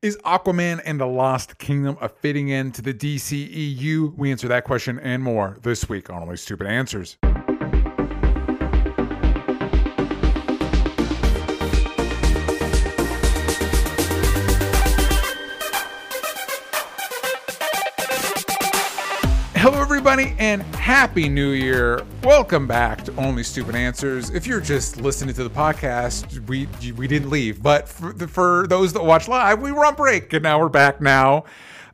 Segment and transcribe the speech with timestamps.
[0.00, 4.16] Is Aquaman and the Lost Kingdom a fitting end to the DCEU?
[4.16, 7.16] We answer that question and more this week on Only Stupid Answers.
[20.18, 22.04] And Happy New Year.
[22.24, 24.30] Welcome back to Only Stupid Answers.
[24.30, 28.92] If you're just listening to the podcast, we we didn't leave, but for, for those
[28.94, 31.44] that watch live, we were on break, and now we're back now.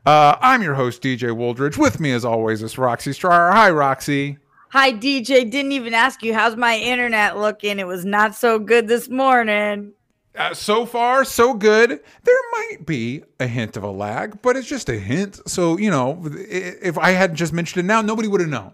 [0.07, 1.77] Uh, I'm your host, DJ Wooldridge.
[1.77, 3.51] With me, as always, is Roxy Striar.
[3.51, 4.39] Hi, Roxy.
[4.69, 5.47] Hi, DJ.
[5.47, 7.77] Didn't even ask you how's my internet looking.
[7.77, 9.93] It was not so good this morning.
[10.35, 11.89] Uh, so far, so good.
[11.89, 15.39] There might be a hint of a lag, but it's just a hint.
[15.47, 18.73] So, you know, if I hadn't just mentioned it now, nobody would have known.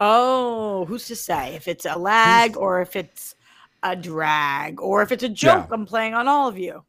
[0.00, 3.34] Oh, who's to say if it's a lag or if it's
[3.82, 5.74] a drag or if it's a joke yeah.
[5.74, 6.84] I'm playing on all of you?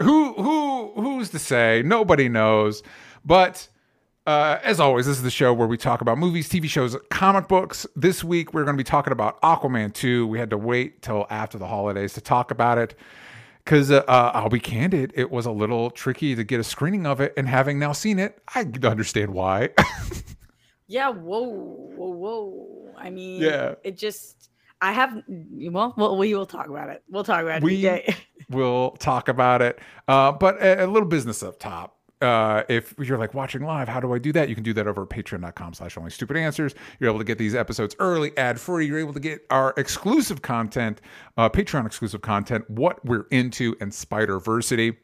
[0.00, 1.82] Who who who's to say?
[1.84, 2.82] Nobody knows.
[3.24, 3.68] But
[4.26, 7.48] uh, as always, this is the show where we talk about movies, TV shows, comic
[7.48, 7.86] books.
[7.96, 10.26] This week, we're going to be talking about Aquaman 2.
[10.26, 12.94] We had to wait till after the holidays to talk about it
[13.66, 17.04] because uh, uh, I'll be candid, it was a little tricky to get a screening
[17.04, 19.70] of it, and having now seen it, I understand why.
[20.86, 22.94] yeah, whoa, whoa, whoa.
[22.96, 24.50] I mean, yeah, it just.
[24.80, 27.02] I have well, well, we will talk about it.
[27.08, 27.64] We'll talk about it.
[27.64, 27.80] We
[28.56, 29.80] will talk about it.
[30.06, 34.00] Uh, but a, a little business up top uh, if you're like watching live, how
[34.00, 34.48] do I do that?
[34.48, 36.74] You can do that over patreon.com slash only stupid answers.
[36.98, 38.86] You're able to get these episodes early, ad free.
[38.86, 41.00] You're able to get our exclusive content,
[41.36, 44.96] uh, Patreon exclusive content, what we're into, and Spiderversity.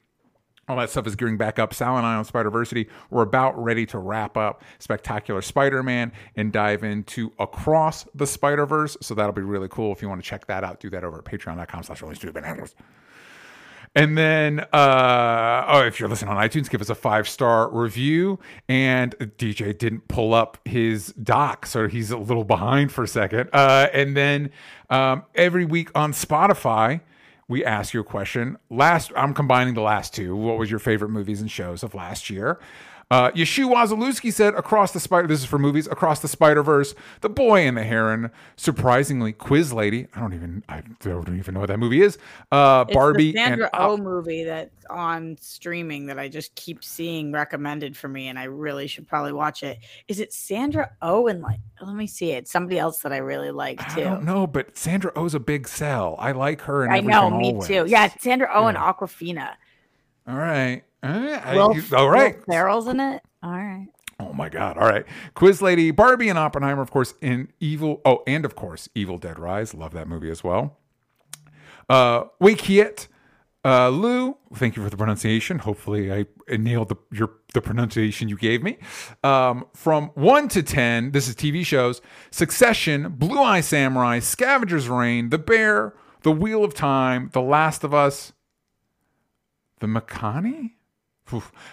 [0.69, 1.75] All that stuff is gearing back up.
[1.75, 6.53] Sal and I on Spiderversity, we're about ready to wrap up Spectacular Spider Man and
[6.53, 8.97] dive into Across the Spider Verse.
[9.03, 9.93] So that'll be really cool.
[9.93, 12.45] If you want to check that out, do that over at patreon.com slash only stupid
[12.45, 12.75] answers.
[13.95, 18.39] And then, uh, oh, if you're listening on iTunes, give us a five star review.
[18.69, 23.51] And DJ didn't pull up his doc, so he's a little behind for a second.
[23.53, 24.51] Uh, and then
[24.89, 27.03] um, every week on Spotify,
[27.49, 28.57] we ask you a question.
[28.71, 30.35] Last, I'm combining the last two.
[30.37, 32.59] What was your favorite movies and shows of last year?
[33.13, 35.87] Uh, Yeshu Wazalewski said, "Across the spider." This is for movies.
[35.87, 38.31] Across the Spider Verse, The Boy and the Heron.
[38.57, 40.07] Surprisingly, Quiz Lady.
[40.15, 40.65] I don't even.
[40.67, 42.17] I don't even know what that movie is.
[42.51, 46.83] Uh, it's Barbie the Sandra and O movie that's on streaming that I just keep
[46.83, 49.81] seeing recommended for me, and I really should probably watch it.
[50.09, 51.61] Is it Sandra O and like?
[51.83, 52.49] Let me see it.
[52.49, 54.01] Somebody else that I really like too.
[54.01, 56.17] I don't know, but Sandra Oh's a big sell.
[56.19, 56.85] I like her.
[56.85, 57.69] And I know, me always.
[57.69, 57.85] too.
[57.87, 58.69] Yeah, Sandra O yeah.
[58.69, 59.51] and Awkwafina.
[60.27, 60.83] All right.
[61.03, 61.55] All right.
[61.57, 62.45] Will, all right.
[62.45, 63.23] Ferrell's in it.
[63.43, 63.89] All right.
[64.21, 64.79] Oh my God.
[64.79, 65.05] All right.
[65.35, 68.01] Quiz Lady, Barbie, and Oppenheimer, of course, in Evil.
[68.05, 69.75] Oh, and of course, Evil Dead Rise.
[69.75, 70.79] Love that movie as well.
[71.89, 73.09] Uh, Wake.
[73.65, 75.61] Uh, Lou, thank you for the pronunciation.
[75.61, 78.79] Hopefully, I nailed the your the pronunciation you gave me.
[79.23, 82.01] Um, from one to ten, this is TV shows:
[82.33, 87.95] Succession, Blue Eye Samurai, Scavenger's Reign, The Bear, The Wheel of Time, The Last of
[87.95, 88.33] Us,
[89.79, 90.73] The Makanai.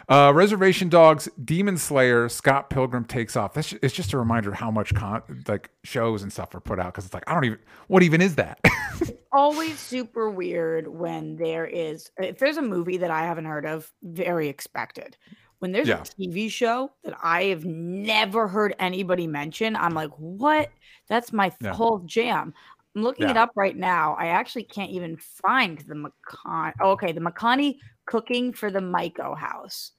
[0.08, 3.54] Uh, Reservation Dogs, Demon Slayer, Scott Pilgrim takes off.
[3.54, 6.80] That's just, it's just a reminder how much con- like shows and stuff are put
[6.80, 8.60] out because it's like I don't even what even is that.
[9.02, 13.66] it's always super weird when there is if there's a movie that I haven't heard
[13.66, 15.18] of, very expected.
[15.60, 16.02] When there's yeah.
[16.02, 20.70] a TV show that I have never heard anybody mention, I'm like, what?
[21.10, 21.74] That's my yeah.
[21.74, 22.54] whole jam.
[22.96, 23.32] I'm looking yeah.
[23.32, 24.16] it up right now.
[24.18, 26.74] I actually can't even find the Makanai.
[26.80, 27.78] Oh, okay, the Makanai
[28.10, 29.92] cooking for the Maiko house.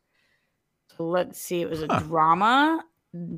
[0.97, 1.63] So let's see.
[1.63, 2.01] It was a huh.
[2.01, 2.85] drama.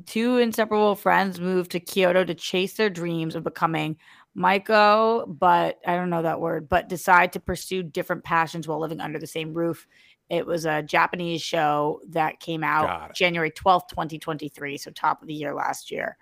[0.05, 3.97] Two inseparable friends moved to Kyoto to chase their dreams of becoming
[4.35, 8.99] Maiko, but I don't know that word, but decide to pursue different passions while living
[8.99, 9.87] under the same roof.
[10.29, 14.77] It was a Japanese show that came out January 12th, 2023.
[14.77, 16.17] So top of the year last year.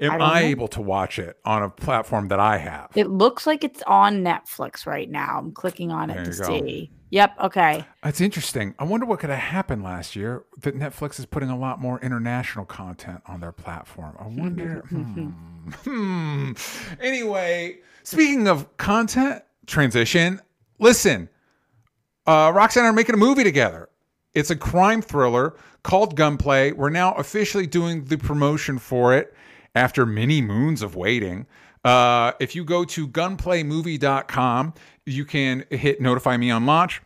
[0.00, 2.90] Am I, I able to watch it on a platform that I have?
[2.94, 5.38] It looks like it's on Netflix right now.
[5.38, 6.46] I'm clicking on it to go.
[6.46, 6.90] see.
[7.10, 7.36] Yep.
[7.40, 7.84] Okay.
[8.02, 8.74] That's interesting.
[8.78, 11.98] I wonder what could have happened last year that Netflix is putting a lot more
[12.00, 14.16] international content on their platform.
[14.18, 14.80] I wonder.
[14.88, 15.28] hmm.
[15.70, 16.52] hmm.
[17.00, 20.40] Anyway, speaking of content transition,
[20.78, 21.28] listen,
[22.26, 23.88] uh, Roxanne and I are making a movie together.
[24.34, 26.72] It's a crime thriller called Gunplay.
[26.72, 29.34] We're now officially doing the promotion for it
[29.74, 31.46] after many moons of waiting.
[31.84, 34.74] Uh, if you go to gunplaymovie.com,
[35.06, 37.02] you can hit notify me on launch.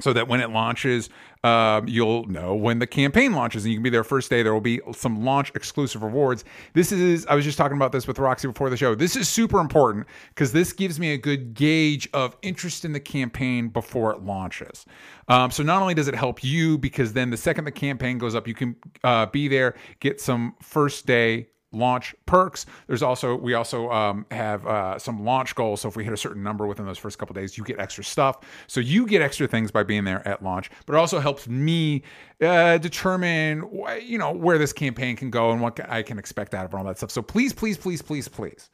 [0.00, 1.10] so that when it launches,
[1.44, 4.42] um, you'll know when the campaign launches and you can be there first day.
[4.42, 6.44] There will be some launch exclusive rewards.
[6.72, 8.94] This is, I was just talking about this with Roxy before the show.
[8.94, 13.00] This is super important because this gives me a good gauge of interest in the
[13.00, 14.86] campaign before it launches.
[15.28, 18.34] Um, so not only does it help you, because then the second the campaign goes
[18.34, 22.66] up, you can uh, be there, get some first day launch perks.
[22.86, 25.80] There's also we also um, have uh, some launch goals.
[25.82, 28.04] So if we hit a certain number within those first couple days, you get extra
[28.04, 28.38] stuff.
[28.66, 30.70] So you get extra things by being there at launch.
[30.86, 32.02] But it also helps me
[32.40, 36.54] uh, determine wh- you know where this campaign can go and what I can expect
[36.54, 37.10] out of all that stuff.
[37.10, 38.70] So please, please, please, please, please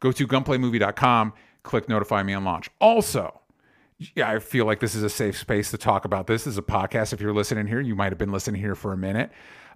[0.00, 1.32] go to gunplaymovie.com,
[1.62, 2.70] click notify me on launch.
[2.80, 3.40] Also.
[4.14, 6.44] Yeah, I feel like this is a safe space to talk about this.
[6.44, 7.14] this is a podcast.
[7.14, 9.32] If you're listening here, you might have been listening here for a minute.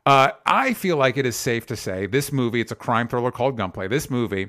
[0.06, 3.30] Uh, I feel like it is safe to say this movie, it's a crime thriller
[3.30, 3.88] called Gunplay.
[3.88, 4.48] This movie,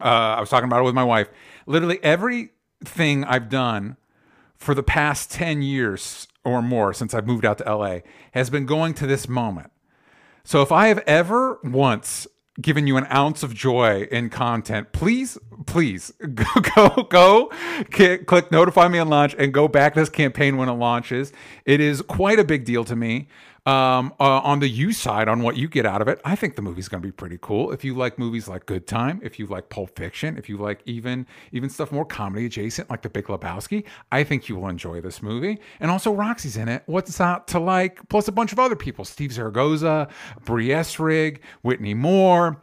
[0.00, 0.04] uh,
[0.36, 1.28] I was talking about it with my wife.
[1.66, 3.96] Literally everything I've done
[4.56, 7.98] for the past 10 years or more since I've moved out to LA
[8.32, 9.70] has been going to this moment.
[10.44, 12.26] So if I have ever once
[12.60, 15.36] given you an ounce of joy in content, please,
[15.66, 17.50] please go, go, go
[17.92, 21.32] click notify me on launch and go back this campaign when it launches.
[21.64, 23.28] It is quite a big deal to me
[23.66, 26.54] um, uh, on the you side on what you get out of it, I think
[26.54, 27.72] the movie's going to be pretty cool.
[27.72, 30.82] If you like movies like Good Time, if you like Pulp Fiction, if you like
[30.84, 35.00] even even stuff more comedy adjacent like The Big Lebowski, I think you will enjoy
[35.00, 35.58] this movie.
[35.80, 36.82] And also Roxy's in it.
[36.86, 38.06] What's not to like?
[38.08, 40.08] Plus a bunch of other people: Steve Zaragoza,
[40.44, 42.62] Bree Essrig, Whitney Moore,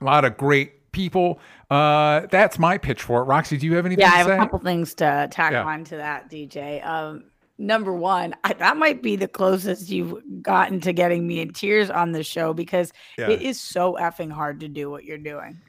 [0.00, 1.38] a lot of great people.
[1.70, 3.24] Uh, that's my pitch for it.
[3.24, 4.02] Roxy, do you have anything?
[4.02, 5.64] Yeah, I have a couple things to tack yeah.
[5.64, 6.84] on to that, DJ.
[6.84, 7.24] Um,
[7.62, 11.88] number one, I, that might be the closest you've gotten to getting me in tears
[11.90, 13.30] on the show because yeah.
[13.30, 15.60] it is so effing hard to do what you're doing,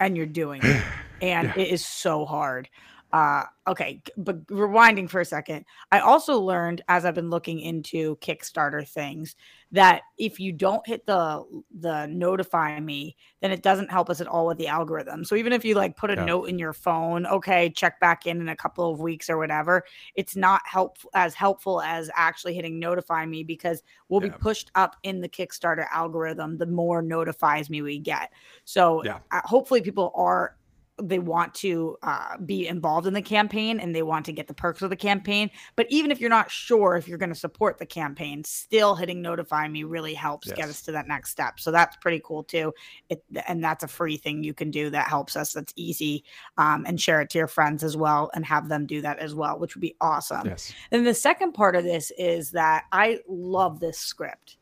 [0.00, 0.82] and you're doing it,
[1.22, 1.62] and yeah.
[1.62, 2.68] it is so hard.
[3.12, 8.16] Uh, okay, but rewinding for a second, I also learned as I've been looking into
[8.16, 9.36] Kickstarter things
[9.74, 11.44] that if you don't hit the
[11.80, 15.24] the notify me, then it doesn't help us at all with the algorithm.
[15.24, 16.24] So even if you like put a yeah.
[16.24, 19.84] note in your phone, okay, check back in in a couple of weeks or whatever,
[20.14, 24.28] it's not helpful as helpful as actually hitting notify me because we'll yeah.
[24.28, 28.32] be pushed up in the Kickstarter algorithm the more notifies me we get.
[28.64, 29.18] So yeah.
[29.32, 30.56] uh, hopefully people are
[31.02, 34.54] they want to uh, be involved in the campaign and they want to get the
[34.54, 35.50] perks of the campaign.
[35.76, 39.20] But even if you're not sure if you're going to support the campaign, still hitting
[39.20, 40.56] notify me really helps yes.
[40.56, 41.58] get us to that next step.
[41.58, 42.72] So that's pretty cool too.
[43.08, 45.52] It, and that's a free thing you can do that helps us.
[45.52, 46.24] That's easy.
[46.58, 49.34] Um, and share it to your friends as well and have them do that as
[49.34, 50.46] well, which would be awesome.
[50.46, 50.72] Yes.
[50.92, 54.58] And the second part of this is that I love this script.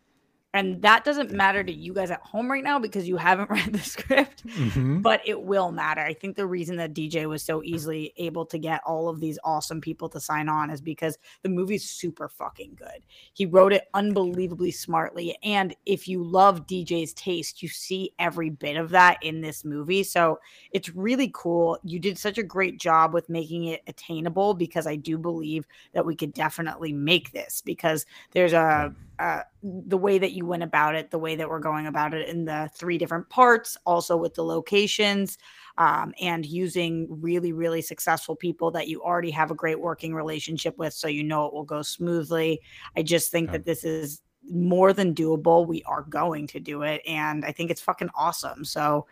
[0.55, 3.73] And that doesn't matter to you guys at home right now because you haven't read
[3.73, 5.01] the script, mm-hmm.
[5.01, 6.03] but it will matter.
[6.03, 9.39] I think the reason that DJ was so easily able to get all of these
[9.45, 13.03] awesome people to sign on is because the movie's super fucking good.
[13.33, 15.37] He wrote it unbelievably smartly.
[15.43, 20.03] And if you love DJ's taste, you see every bit of that in this movie.
[20.03, 20.39] So
[20.71, 21.79] it's really cool.
[21.83, 26.05] You did such a great job with making it attainable because I do believe that
[26.05, 30.95] we could definitely make this because there's a uh, the way that you went about
[30.95, 34.35] it, the way that we're going about it in the three different parts, also with
[34.35, 35.39] the locations,
[35.79, 40.77] um, and using really, really successful people that you already have a great working relationship
[40.79, 42.61] with, so you know it will go smoothly.
[42.97, 43.53] I just think yeah.
[43.53, 45.67] that this is more than doable.
[45.67, 48.65] We are going to do it, and I think it's fucking awesome.
[48.65, 49.07] So.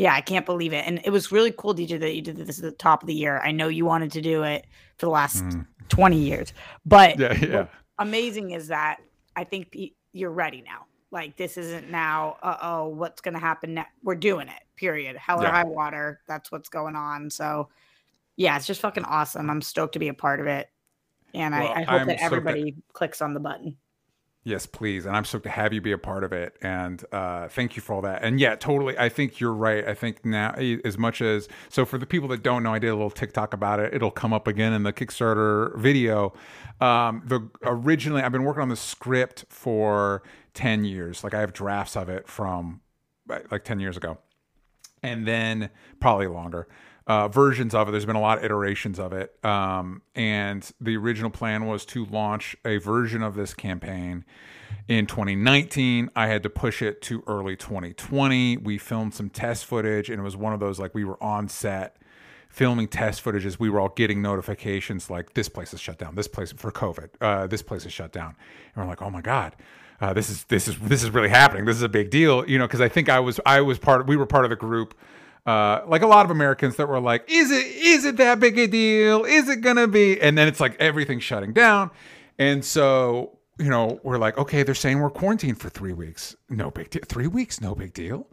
[0.00, 0.86] Yeah, I can't believe it.
[0.86, 3.14] And it was really cool, DJ, that you did this at the top of the
[3.14, 3.40] year.
[3.40, 4.64] I know you wanted to do it
[4.96, 5.66] for the last mm.
[5.88, 6.52] 20 years,
[6.86, 7.66] but yeah, yeah.
[7.98, 9.00] amazing is that
[9.38, 9.76] I think
[10.12, 10.86] you're ready now.
[11.12, 12.38] Like this isn't now.
[12.42, 13.92] Uh oh, what's going to happen next?
[14.02, 14.62] We're doing it.
[14.74, 15.16] Period.
[15.16, 15.52] Hell or yeah.
[15.52, 16.20] high water.
[16.26, 17.30] That's what's going on.
[17.30, 17.68] So,
[18.36, 19.48] yeah, it's just fucking awesome.
[19.48, 20.68] I'm stoked to be a part of it,
[21.34, 23.76] and well, I, I, hope I'm that everybody clicks on the button.
[24.44, 25.04] Yes, please.
[25.04, 26.56] And I'm stoked to have you be a part of it.
[26.62, 28.22] And uh, thank you for all that.
[28.22, 28.96] And yeah, totally.
[28.96, 29.86] I think you're right.
[29.86, 32.88] I think now, as much as so, for the people that don't know, I did
[32.88, 33.92] a little TikTok about it.
[33.92, 36.32] It'll come up again in the Kickstarter video.
[36.80, 40.22] Um, the originally, I've been working on the script for
[40.54, 41.24] 10 years.
[41.24, 42.80] Like I have drafts of it from
[43.50, 44.18] like 10 years ago.
[45.02, 46.68] And then probably longer
[47.08, 47.92] uh, versions of it.
[47.92, 49.34] There's been a lot of iterations of it.
[49.44, 54.26] Um, and the original plan was to launch a version of this campaign
[54.86, 56.10] in 2019.
[56.14, 58.58] I had to push it to early 2020.
[58.58, 61.48] We filmed some test footage, and it was one of those like we were on
[61.48, 61.96] set
[62.50, 66.14] filming test footage as we were all getting notifications like this place is shut down,
[66.14, 68.34] this place for COVID, uh, this place is shut down,
[68.74, 69.56] and we're like, oh my god.
[70.00, 71.64] Uh, this is this is this is really happening.
[71.64, 72.68] This is a big deal, you know.
[72.68, 74.02] Because I think I was I was part.
[74.02, 74.94] Of, we were part of the group
[75.48, 78.58] uh, like a lot of Americans that were like, "Is it is it that big
[78.58, 79.24] a deal?
[79.24, 81.90] Is it gonna be?" And then it's like everything's shutting down,
[82.38, 86.36] and so you know we're like, okay, they're saying we're quarantined for three weeks.
[86.50, 87.00] No big deal.
[87.08, 88.26] Three weeks, no big deal.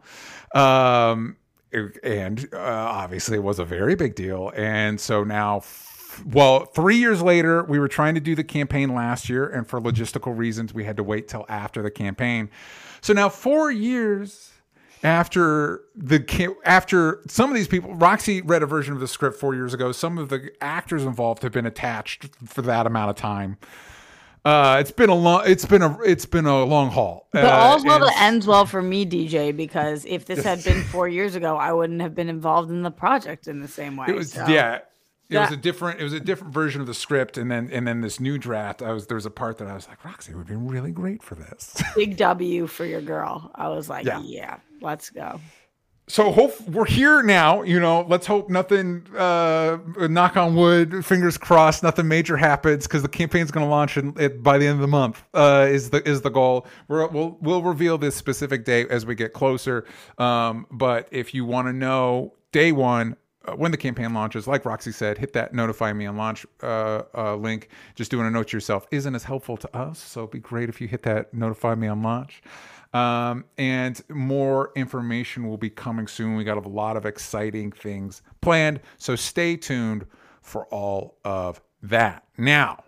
[0.54, 1.38] Um,
[2.02, 5.62] and uh, obviously it was a very big deal, and so now.
[6.24, 9.82] Well, three years later, we were trying to do the campaign last year, and for
[9.82, 12.48] logistical reasons, we had to wait till after the campaign.
[13.02, 14.50] So now, four years
[15.06, 19.54] after the after some of these people roxy read a version of the script four
[19.54, 19.92] years ago.
[19.92, 23.56] Some of the actors involved have been attached for that amount of time.
[24.44, 27.28] Uh, it's been a long it's been a it's been a long haul.
[27.32, 31.08] But uh, well that ends well for me dj because if this had been four
[31.08, 34.14] years ago i wouldn't have been involved in the project in the same way it
[34.14, 34.46] was so.
[34.46, 34.80] yeah
[35.28, 37.86] it was a different it was a different version of the script and then and
[37.86, 40.34] then this new draft i was there was a part that i was like roxy
[40.34, 41.80] would be really great for this.
[41.96, 43.50] Big w for your girl.
[43.54, 45.40] I was like yeah, yeah let's go.
[46.08, 49.78] So hope we're here now you know let's hope nothing uh
[50.08, 54.14] knock on wood fingers crossed nothing major happens because the campaign's going to launch in,
[54.16, 56.66] it, by the end of the month uh is the is the goal.
[56.86, 59.84] We're, we'll we'll reveal this specific date as we get closer
[60.18, 63.16] um but if you want to know day one
[63.54, 67.36] when the campaign launches, like Roxy said, hit that notify me on launch uh, uh,
[67.36, 67.68] link.
[67.94, 69.98] Just doing a note to yourself isn't as helpful to us.
[69.98, 72.42] So it'd be great if you hit that notify me on launch.
[72.92, 76.36] Um, and more information will be coming soon.
[76.36, 78.80] We got a lot of exciting things planned.
[78.96, 80.06] So stay tuned
[80.40, 82.24] for all of that.
[82.38, 82.84] Now,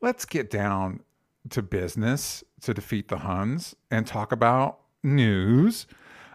[0.00, 1.00] let's get down
[1.50, 5.86] to business to defeat the Huns and talk about news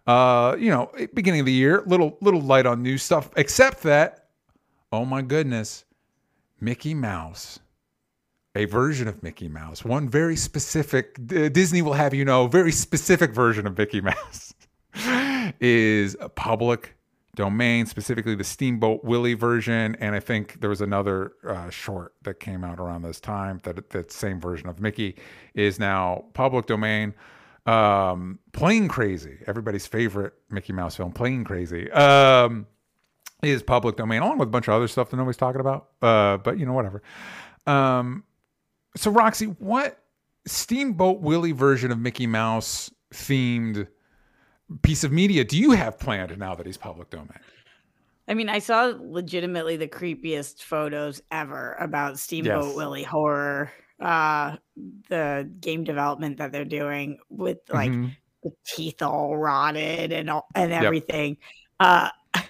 [0.08, 4.28] uh, you know, beginning of the year, little little light on new stuff, except that,
[4.92, 5.86] oh my goodness,
[6.60, 7.60] Mickey Mouse,
[8.56, 11.18] a version of Mickey Mouse, one very specific.
[11.20, 14.54] Uh, Disney will have you know, very specific version of Mickey Mouse
[15.60, 16.96] is a public
[17.36, 22.40] domain, specifically the Steamboat Willie version, and I think there was another uh, short that
[22.40, 25.16] came out around this time that that same version of Mickey
[25.54, 27.14] is now public domain.
[27.66, 32.68] Um, Plane Crazy, everybody's favorite Mickey Mouse film, Plane Crazy, um,
[33.42, 35.90] is public domain, along with a bunch of other stuff that nobody's talking about.
[36.02, 37.02] Uh, but you know, whatever.
[37.66, 38.24] Um,
[38.96, 40.00] so Roxy, what
[40.46, 43.88] Steamboat Willie version of Mickey Mouse themed
[44.82, 47.40] piece of media do you have planned now that he's public domain?
[48.28, 52.76] I mean, I saw legitimately the creepiest photos ever about Steamboat yes.
[52.76, 53.72] Willie horror
[54.02, 54.58] uh
[55.10, 58.10] the game development that they're doing with like mm-hmm.
[58.44, 61.38] the teeth all rotted and all and everything.
[61.80, 61.90] Yep.
[61.90, 62.10] Uh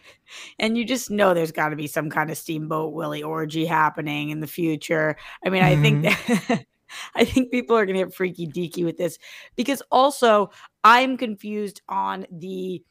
[0.59, 4.29] and you just know there's got to be some kind of steamboat willie orgy happening
[4.29, 5.15] in the future.
[5.45, 5.79] I mean, mm-hmm.
[5.79, 6.53] I think mm-hmm.
[6.53, 6.65] that
[7.15, 9.17] I think people are going to get freaky deaky with this
[9.55, 10.49] because also
[10.83, 12.83] I'm confused on the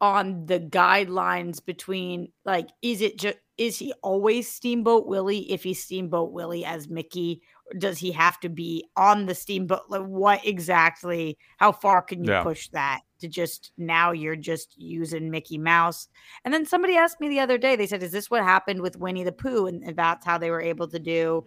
[0.00, 5.82] on the guidelines between like is it just is he always Steamboat Willie if he's
[5.82, 7.42] Steamboat Willie as Mickey
[7.78, 9.82] does he have to be on the steamboat?
[9.88, 11.38] Like what exactly?
[11.58, 12.42] How far can you yeah.
[12.42, 16.08] push that to just now you're just using Mickey Mouse?
[16.44, 17.76] And then somebody asked me the other day.
[17.76, 20.60] They said, "Is this what happened with Winnie the Pooh?" And that's how they were
[20.60, 21.44] able to do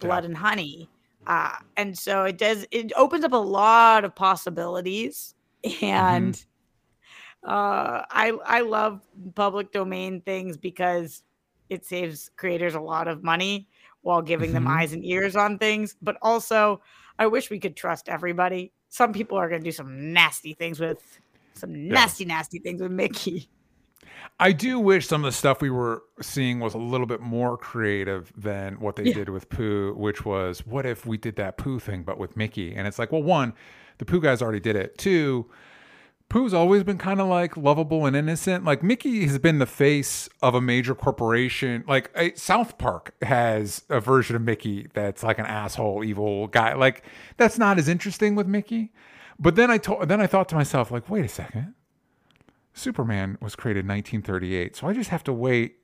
[0.00, 0.28] Blood yeah.
[0.28, 0.88] and Honey.
[1.26, 2.66] Uh, and so it does.
[2.70, 5.34] It opens up a lot of possibilities,
[5.80, 7.50] and mm-hmm.
[7.50, 9.02] uh, I I love
[9.34, 11.22] public domain things because
[11.70, 13.68] it saves creators a lot of money
[14.02, 14.64] while giving mm-hmm.
[14.64, 15.96] them eyes and ears on things.
[16.02, 16.82] But also,
[17.18, 18.72] I wish we could trust everybody.
[18.88, 21.20] Some people are going to do some nasty things with
[21.54, 21.92] some yeah.
[21.92, 23.48] nasty, nasty things with Mickey.
[24.38, 27.56] I do wish some of the stuff we were seeing was a little bit more
[27.56, 29.14] creative than what they yeah.
[29.14, 32.74] did with Pooh, which was what if we did that Pooh thing but with Mickey?
[32.74, 33.54] And it's like, well, one,
[33.98, 34.98] the Pooh guys already did it.
[34.98, 35.50] Two,
[36.32, 38.64] Pooh's always been kind of like lovable and innocent.
[38.64, 41.84] Like Mickey has been the face of a major corporation.
[41.86, 46.72] Like South Park has a version of Mickey that's like an asshole, evil guy.
[46.72, 47.04] Like
[47.36, 48.92] that's not as interesting with Mickey.
[49.38, 51.74] But then I told, then I thought to myself, like, wait a second.
[52.72, 55.80] Superman was created in 1938, so I just have to wait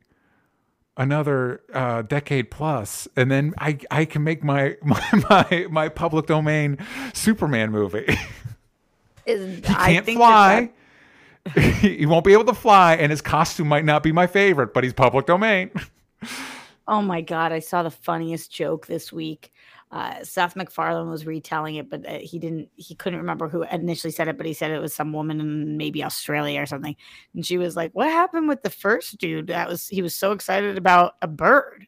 [0.97, 6.25] another uh, decade plus, and then I I can make my my my, my public
[6.25, 6.79] domain
[7.13, 8.17] Superman movie.
[9.29, 10.71] Is, he can't fly.
[11.45, 11.59] That...
[11.59, 14.85] he won't be able to fly, and his costume might not be my favorite, but
[14.85, 15.71] he's public domain.
[16.89, 17.53] oh my god!
[17.53, 19.53] I saw the funniest joke this week.
[19.91, 22.69] Uh, Seth MacFarlane was retelling it, but uh, he didn't.
[22.75, 25.77] He couldn't remember who initially said it, but he said it was some woman in
[25.77, 26.97] maybe Australia or something.
[27.35, 29.49] And she was like, "What happened with the first dude?
[29.49, 31.87] That was he was so excited about a bird."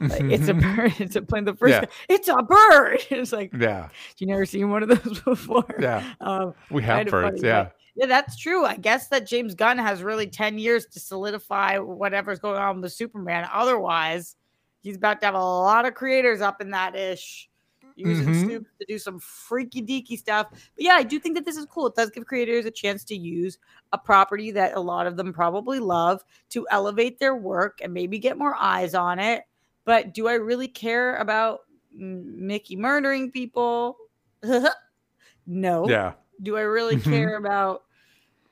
[0.00, 0.94] Like, it's a bird.
[0.98, 1.44] It's a plane.
[1.44, 1.84] The first, yeah.
[2.08, 3.00] it's a bird.
[3.10, 3.88] It's like, yeah.
[4.18, 5.74] You never seen one of those before?
[5.78, 6.04] Yeah.
[6.20, 7.40] Um, we have birds.
[7.40, 7.70] Funny, yeah.
[7.94, 8.64] Yeah, that's true.
[8.64, 12.92] I guess that James Gunn has really 10 years to solidify whatever's going on with
[12.92, 13.48] Superman.
[13.50, 14.36] Otherwise,
[14.82, 17.48] he's about to have a lot of creators up in that ish
[17.96, 18.44] using mm-hmm.
[18.44, 20.48] Snoop to do some freaky deaky stuff.
[20.50, 21.86] But yeah, I do think that this is cool.
[21.86, 23.58] It does give creators a chance to use
[23.92, 28.18] a property that a lot of them probably love to elevate their work and maybe
[28.18, 29.44] get more eyes on it.
[29.86, 31.60] But do I really care about
[31.94, 33.96] Mickey murdering people?
[35.46, 35.88] no.
[35.88, 36.12] Yeah.
[36.42, 37.84] Do I really care about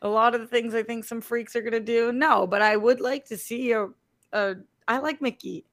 [0.01, 2.13] a lot of the things I think some freaks are going to do?
[2.13, 3.89] No, but I would like to see a,
[4.33, 4.55] a
[4.89, 5.67] I like Mickey.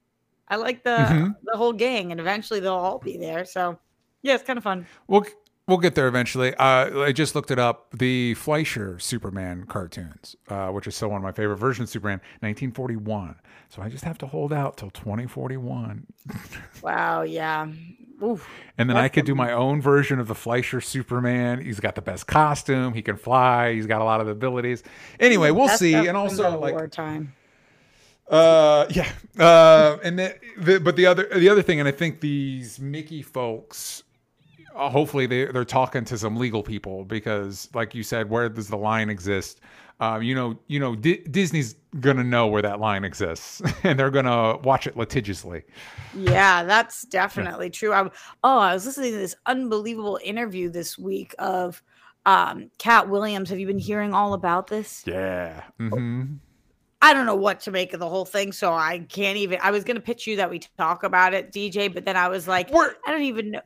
[0.48, 1.30] I like the mm-hmm.
[1.44, 3.46] the whole gang, and eventually they'll all be there.
[3.46, 3.80] So
[4.24, 4.86] yeah, it's kind of fun.
[5.08, 5.26] We'll
[5.72, 6.54] we'll get there eventually.
[6.56, 7.88] Uh, I just looked it up.
[7.94, 12.20] The Fleischer Superman cartoons, uh, which is still one of my favorite versions of Superman,
[12.42, 13.36] 1941.
[13.70, 16.06] So I just have to hold out till 2041.
[16.84, 17.22] wow.
[17.22, 17.72] Yeah.
[18.24, 18.48] Oof,
[18.78, 21.60] and then I could do my own version of the Fleischer Superman.
[21.60, 22.94] He's got the best costume.
[22.94, 23.74] He can fly.
[23.74, 24.84] He's got a lot of abilities.
[25.20, 25.96] Anyway, we'll see.
[25.96, 27.34] And also, like, wartime.
[28.30, 29.12] Uh, yeah.
[29.40, 33.24] Uh, and the, the, but the other the other thing, and I think these Mickey
[33.24, 34.04] folks,
[34.76, 38.68] uh, hopefully they they're talking to some legal people because, like you said, where does
[38.68, 39.62] the line exist?
[40.00, 44.10] Uh, you know, you know, D- Disney's gonna know where that line exists, and they're
[44.10, 45.64] gonna watch it litigiously.
[46.16, 47.72] Yeah, that's definitely yeah.
[47.72, 47.94] true.
[47.94, 48.10] I,
[48.44, 51.84] oh, I was listening to this unbelievable interview this week of
[52.26, 53.50] um Katt Williams.
[53.50, 55.04] Have you been hearing all about this?
[55.06, 55.64] Yeah.
[55.80, 56.36] Mm-hmm.
[57.04, 59.60] I don't know what to make of the whole thing, so I can't even.
[59.62, 62.28] I was going to pitch you that we talk about it, DJ, but then I
[62.28, 63.62] was like, We're, I don't even know.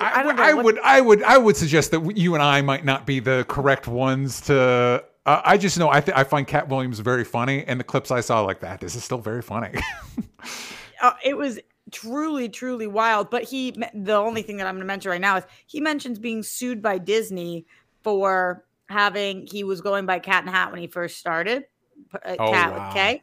[0.00, 3.06] I, I, I would, I would, I would suggest that you and I might not
[3.06, 5.04] be the correct ones to.
[5.26, 8.10] Uh, I just know I th- I find Katt Williams very funny, and the clips
[8.10, 9.78] I saw like that, this is still very funny.
[11.02, 11.58] uh, it was
[11.90, 13.30] truly, truly wild.
[13.30, 16.18] But he, the only thing that I'm going to mention right now is he mentions
[16.18, 17.66] being sued by Disney
[18.02, 21.64] for having he was going by Cat and Hat when he first started
[22.14, 22.86] uh, oh, cat wow.
[22.86, 23.22] with K,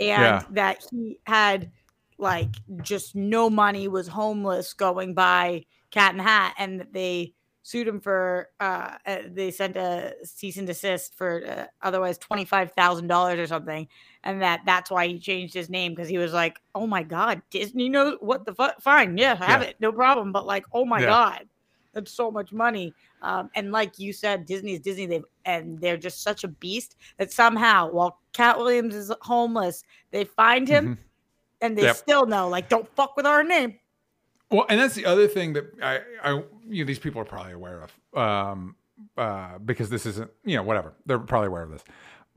[0.00, 0.42] and yeah.
[0.50, 1.70] that he had
[2.18, 2.50] like
[2.82, 5.64] just no money, was homeless, going by
[5.94, 7.32] Cat and Hat, and they
[7.62, 12.44] sued him for uh, uh they sent a cease and desist for uh, otherwise twenty
[12.44, 13.86] five thousand dollars or something,
[14.24, 17.40] and that that's why he changed his name because he was like, oh my god,
[17.50, 18.82] Disney knows what the fuck.
[18.82, 19.68] Fine, yeah, I have yeah.
[19.68, 20.32] it, no problem.
[20.32, 21.06] But like, oh my yeah.
[21.06, 21.48] god,
[21.92, 22.92] that's so much money.
[23.22, 25.06] Um, and like you said, Disney is Disney.
[25.06, 30.24] They and they're just such a beast that somehow, while Katt Williams is homeless, they
[30.24, 31.02] find him, mm-hmm.
[31.60, 31.96] and they yep.
[31.96, 33.78] still know, like, don't fuck with our name.
[34.50, 37.52] Well, and that's the other thing that I, I you know, these people are probably
[37.52, 38.76] aware of, um,
[39.16, 40.94] uh, because this isn't, you know, whatever.
[41.06, 41.84] They're probably aware of this,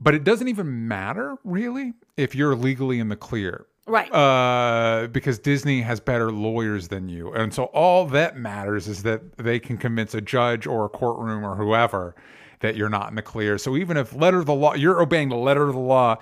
[0.00, 4.12] but it doesn't even matter really if you're legally in the clear Right.
[4.12, 7.32] Uh, because Disney has better lawyers than you.
[7.32, 11.44] And so all that matters is that they can convince a judge or a courtroom
[11.44, 12.14] or whoever
[12.60, 13.56] that you're not in the clear.
[13.56, 16.16] So even if letter of the law, you're obeying the letter of the law,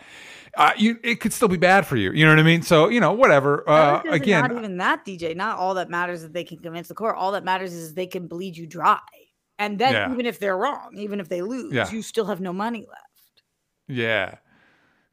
[0.57, 2.12] uh, you, it could still be bad for you.
[2.12, 2.62] You know what I mean?
[2.62, 3.69] So, you know, whatever.
[3.69, 5.37] Uh, again, not even that, DJ.
[5.37, 7.16] Not all that matters is they can convince the court.
[7.16, 8.99] All that matters is they can bleed you dry.
[9.59, 10.12] And then yeah.
[10.12, 11.90] even if they're wrong, even if they lose, yeah.
[11.90, 13.42] you still have no money left.
[13.87, 14.37] Yeah.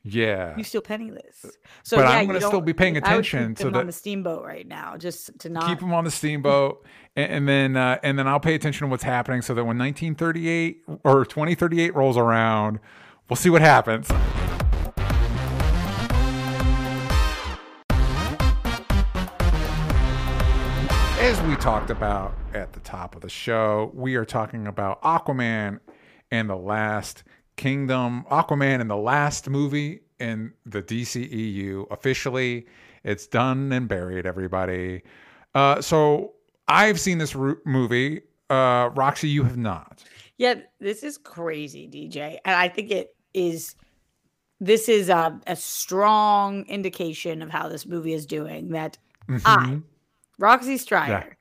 [0.06, 1.46] Yeah, you still penniless.
[1.84, 4.44] So, but yeah, I'm going to still be paying attention to the on the steamboat
[4.44, 8.20] right now, just to not keep them on the steamboat, and, and, then uh, and
[8.20, 12.80] then I'll pay attention to what's happening, so that when 1938 or 2038 rolls around,
[13.30, 14.10] we'll see what happens.
[21.54, 25.82] We talked about at the top of the show, we are talking about Aquaman
[26.32, 27.24] and the Lost
[27.58, 32.66] Kingdom, Aquaman and the last movie in the DCEU officially.
[33.04, 35.04] It's done and buried, everybody.
[35.54, 36.34] Uh, so
[36.68, 38.22] I've seen this ro- movie.
[38.50, 40.04] Uh, Roxy, you have not.
[40.38, 42.40] Yeah, this is crazy, DJ.
[42.46, 43.76] And I think it is.
[44.60, 48.70] This is a, a strong indication of how this movie is doing.
[48.70, 48.98] That
[49.30, 49.46] mm-hmm.
[49.46, 49.82] I,
[50.40, 51.34] Roxy Striar, yeah.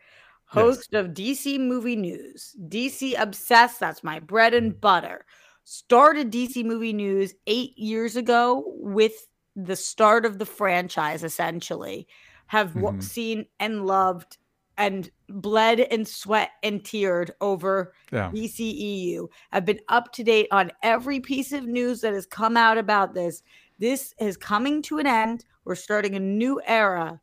[0.53, 1.05] Host yes.
[1.05, 5.25] of DC Movie News, DC Obsessed, that's my bread and butter
[5.65, 12.07] started DC Movie News eight years ago with the start of the franchise, essentially,
[12.47, 13.01] have mm-hmm.
[13.01, 14.39] seen and loved
[14.79, 18.31] and bled and sweat and teared over yeah.
[18.33, 19.29] DCEU.
[19.53, 23.15] I've been up to date on every piece of news that has come out about
[23.15, 23.43] this.
[23.79, 25.45] This is coming to an end.
[25.65, 27.21] We're starting a new era.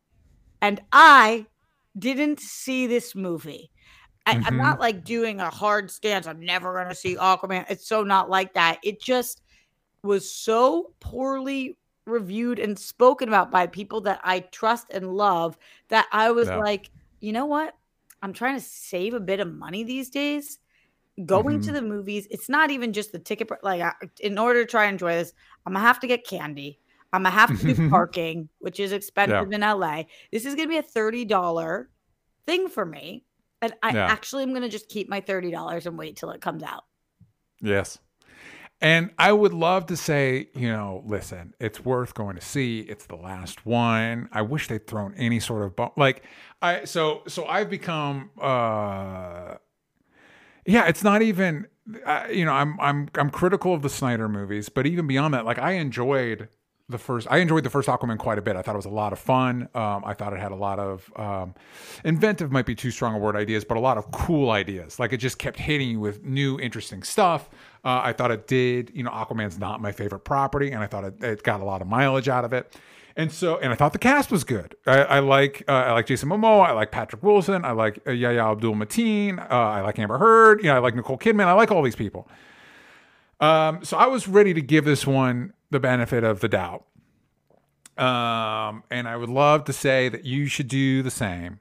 [0.61, 1.47] And I
[1.99, 3.71] didn't see this movie.
[4.25, 4.57] I, am mm-hmm.
[4.57, 6.27] not like doing a hard stance.
[6.27, 7.65] I'm never going to see Aquaman.
[7.69, 8.79] It's so not like that.
[8.83, 9.41] It just
[10.03, 15.57] was so poorly reviewed and spoken about by people that I trust and love
[15.89, 17.75] that I was like, you know what?
[18.21, 20.59] I'm trying to save a bit of money these days.
[21.25, 21.67] going mm-hmm.
[21.67, 23.49] to the movies, it's not even just the ticket.
[23.63, 25.33] Like, in order to try and enjoy this,
[25.65, 26.79] I'm gonna have to get candy.
[27.11, 29.55] I'm gonna have to do parking, which is expensive yeah.
[29.55, 30.03] in LA.
[30.31, 31.89] This is gonna be a thirty dollar
[32.45, 33.25] thing for me,
[33.61, 34.05] and I yeah.
[34.05, 36.85] actually am gonna just keep my thirty dollars and wait till it comes out.
[37.61, 37.99] Yes.
[38.81, 42.79] And I would love to say, you know, listen, it's worth going to see.
[42.79, 44.29] It's the last one.
[44.31, 46.23] I wish they'd thrown any sort of bu- like
[46.61, 49.55] I so so I've become uh
[50.65, 51.67] yeah, it's not even
[52.05, 55.45] uh, you know, I'm I'm I'm critical of the Snyder movies, but even beyond that,
[55.45, 56.47] like I enjoyed
[56.89, 58.89] the first i enjoyed the first aquaman quite a bit i thought it was a
[58.89, 61.53] lot of fun um, i thought it had a lot of um,
[62.03, 65.13] inventive might be too strong a word ideas but a lot of cool ideas like
[65.13, 67.49] it just kept hitting you with new interesting stuff
[67.85, 71.03] uh, i thought it did you know aquaman's not my favorite property and i thought
[71.03, 72.75] it, it got a lot of mileage out of it
[73.19, 74.75] and so, and I thought the cast was good.
[74.87, 76.67] I, I like, uh, I like Jason Momoa.
[76.67, 77.65] I like Patrick Wilson.
[77.65, 79.39] I like uh, Yahya Abdul Mateen.
[79.39, 80.61] Uh, I like Amber Heard.
[80.61, 81.43] You know, I like Nicole Kidman.
[81.43, 82.29] I like all these people.
[83.41, 86.85] Um, so I was ready to give this one the benefit of the doubt.
[87.97, 91.59] Um, and I would love to say that you should do the same.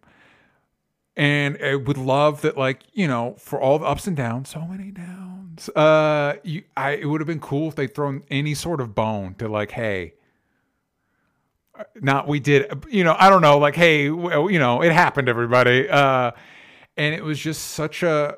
[1.17, 4.61] And I would love that, like, you know, for all the ups and downs, so
[4.61, 5.69] many downs.
[5.71, 9.35] Uh, you, I, it would have been cool if they'd thrown any sort of bone
[9.41, 10.15] to, like, hey,
[12.01, 15.89] not we did, you know, I don't know, like, hey, you know, it happened, everybody.
[15.89, 16.31] Uh,
[16.97, 18.37] and it was just such a,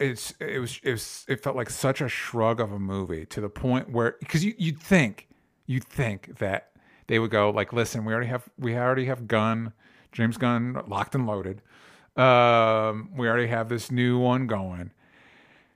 [0.00, 3.40] it's, it was, it was, it felt like such a shrug of a movie to
[3.40, 5.28] the point where, because you, you'd think,
[5.66, 6.70] you'd think that
[7.08, 9.72] they would go like, "Listen, we already have we already have Gunn,
[10.12, 11.62] James Gunn locked and loaded.
[12.16, 14.92] Um, we already have this new one going.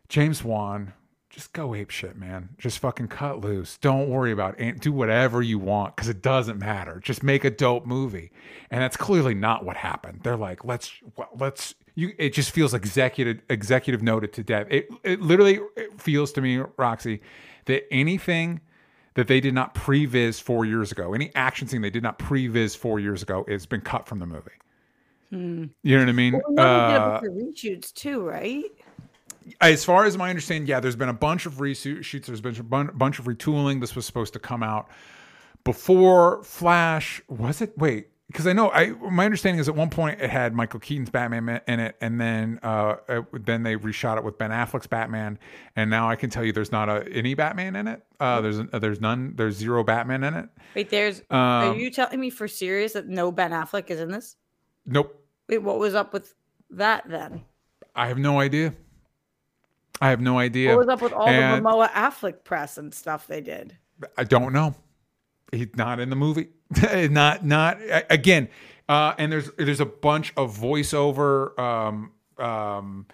[0.08, 0.92] James Wan,
[1.30, 2.50] just go ape shit, man.
[2.58, 3.78] Just fucking cut loose.
[3.78, 4.80] Don't worry about it.
[4.80, 7.00] Do whatever you want because it doesn't matter.
[7.02, 8.30] Just make a dope movie.
[8.70, 10.20] And that's clearly not what happened.
[10.22, 10.92] They're like, let's
[11.34, 12.12] let's you.
[12.18, 14.66] It just feels executive executive noted to death.
[14.70, 17.20] It it literally it feels to me, Roxy,
[17.66, 18.60] that anything
[19.14, 21.14] that they did not previs four years ago.
[21.14, 24.26] Any action scene they did not previs four years ago has been cut from the
[24.26, 24.50] movie.
[25.30, 25.64] Hmm.
[25.82, 26.40] You know what I mean?
[26.48, 28.64] Well, uh, reshoots too, right?
[29.60, 32.26] As far as my understanding, yeah, there's been a bunch of reshoots.
[32.26, 33.80] There's been a bunch of retooling.
[33.80, 34.88] This was supposed to come out
[35.64, 37.22] before Flash.
[37.28, 37.76] Was it?
[37.76, 41.10] Wait, because I know I my understanding is at one point it had Michael Keaton's
[41.10, 45.38] Batman in it, and then uh, it, then they reshot it with Ben Affleck's Batman,
[45.76, 48.02] and now I can tell you there's not a, any Batman in it.
[48.18, 49.34] Uh, there's there's none.
[49.36, 50.48] There's zero Batman in it.
[50.74, 51.20] Wait, there's.
[51.30, 54.36] Um, are you telling me for serious that no Ben Affleck is in this?
[54.86, 55.22] Nope.
[55.48, 56.34] Wait, what was up with
[56.70, 57.42] that then?
[57.94, 58.72] I have no idea.
[60.00, 60.70] I have no idea.
[60.70, 63.76] What was up with all and the Momoa Affleck press and stuff they did?
[64.16, 64.74] I don't know.
[65.52, 66.48] He's not in the movie.
[67.10, 68.48] not not again.
[68.88, 71.58] Uh, and there's there's a bunch of voiceover.
[71.58, 73.06] Um, um,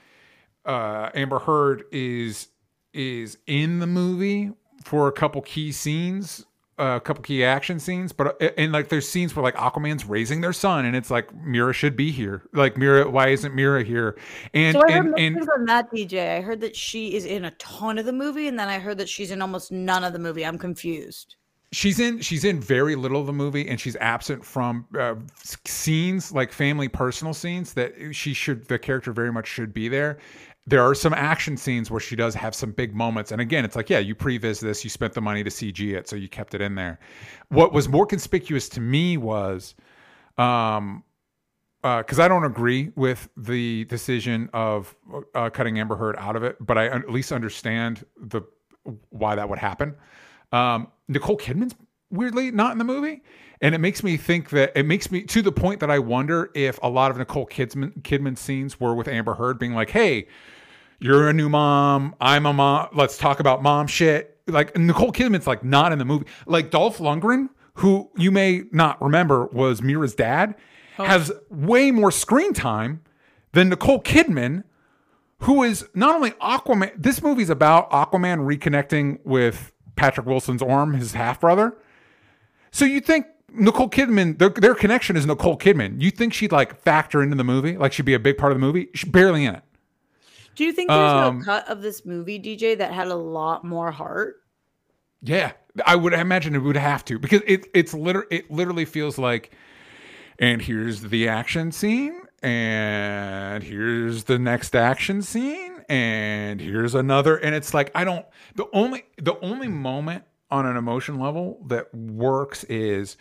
[0.64, 2.48] uh, Amber Heard is
[2.94, 4.52] is in the movie
[4.84, 6.46] for a couple key scenes,
[6.78, 8.12] uh, a couple key action scenes.
[8.12, 11.34] But uh, and like there's scenes where like Aquaman's raising their son, and it's like
[11.34, 12.42] Mera should be here.
[12.52, 14.16] Like Mera, why isn't Mera here?
[14.54, 17.44] And so I heard and, and from that DJ, I heard that she is in
[17.44, 20.12] a ton of the movie, and then I heard that she's in almost none of
[20.12, 20.46] the movie.
[20.46, 21.34] I'm confused
[21.72, 25.14] she's in she's in very little of the movie and she's absent from uh,
[25.66, 30.18] scenes like family personal scenes that she should the character very much should be there
[30.66, 33.76] there are some action scenes where she does have some big moments and again it's
[33.76, 36.54] like yeah you previs this you spent the money to cg it so you kept
[36.54, 36.98] it in there
[37.48, 39.74] what was more conspicuous to me was
[40.38, 41.02] um
[41.82, 44.96] because uh, I don't agree with the decision of
[45.36, 48.42] uh, cutting Amber Heard out of it, but I at least understand the
[49.10, 49.94] why that would happen.
[50.50, 51.74] Um, Nicole Kidman's
[52.10, 53.22] weirdly not in the movie.
[53.60, 56.50] And it makes me think that it makes me to the point that I wonder
[56.54, 60.28] if a lot of Nicole Kidman, Kidman scenes were with Amber Heard being like, hey,
[61.00, 62.14] you're a new mom.
[62.20, 62.88] I'm a mom.
[62.92, 64.38] Let's talk about mom shit.
[64.46, 66.26] Like Nicole Kidman's like not in the movie.
[66.46, 70.54] Like Dolph Lundgren, who you may not remember was Mera's dad,
[70.98, 71.04] oh.
[71.04, 73.02] has way more screen time
[73.52, 74.64] than Nicole Kidman,
[75.40, 76.92] who is not only Aquaman.
[76.96, 81.76] This movie's about Aquaman reconnecting with Patrick Wilson's Orm, his half brother.
[82.70, 86.00] So you think Nicole Kidman, their, their connection is Nicole Kidman.
[86.00, 88.56] You think she'd like factor into the movie, like she'd be a big part of
[88.56, 88.88] the movie?
[88.94, 89.62] She's barely in it.
[90.54, 93.64] Do you think there's um, a cut of this movie, DJ, that had a lot
[93.64, 94.36] more heart?
[95.22, 95.52] Yeah,
[95.84, 99.52] I would imagine it would have to because it it's literally it literally feels like,
[100.38, 107.54] and here's the action scene, and here's the next action scene, and here's another, and
[107.54, 112.64] it's like I don't the only the only moment on an emotion level that works
[112.64, 113.16] is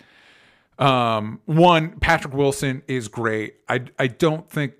[0.80, 3.56] um one Patrick Wilson is great.
[3.68, 4.74] I I don't think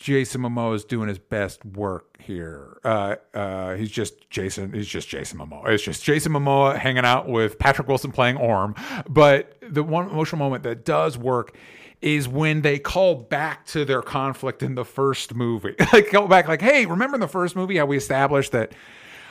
[0.00, 2.78] Jason Momoa is doing his best work here.
[2.82, 4.72] Uh, uh, he's just Jason.
[4.72, 5.68] He's just Jason Momoa.
[5.68, 8.74] It's just Jason Momoa hanging out with Patrick Wilson playing Orm.
[9.10, 11.54] But the one emotional moment that does work
[12.02, 15.74] is when they call back to their conflict in the first movie.
[15.92, 18.72] like go back, like, hey, remember in the first movie how we established that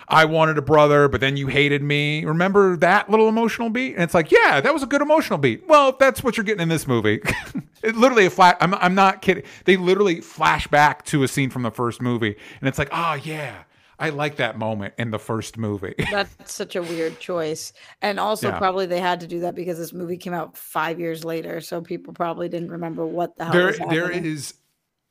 [0.07, 2.25] I wanted a brother, but then you hated me.
[2.25, 3.93] Remember that little emotional beat?
[3.93, 5.67] And it's like, yeah, that was a good emotional beat.
[5.67, 7.21] Well, that's what you're getting in this movie.
[7.83, 8.57] it literally a flat.
[8.59, 9.43] I'm, I'm not kidding.
[9.65, 13.13] They literally flash back to a scene from the first movie, and it's like, oh
[13.13, 13.63] yeah.
[13.99, 15.95] I like that moment in the first movie.
[16.11, 17.73] That's such a weird choice.
[18.01, 18.57] And also, yeah.
[18.57, 21.59] probably they had to do that because this movie came out five years later.
[21.59, 24.53] So people probably didn't remember what the hell there, There is,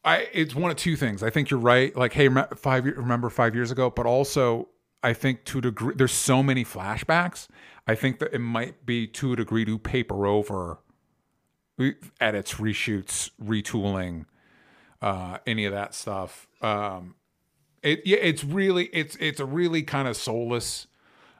[0.05, 1.23] I, it's one of two things.
[1.23, 1.95] I think you're right.
[1.95, 4.69] Like, hey, five, remember five years ago, but also
[5.03, 7.49] I think to a degree, there's so many flashbacks.
[7.87, 10.79] I think that it might be to a degree to paper over
[12.21, 14.27] edits, reshoots, retooling,
[15.01, 16.49] uh, any of that stuff.
[16.61, 17.15] Um,
[17.89, 20.87] it yeah, it's really it's it's a really kind of soulless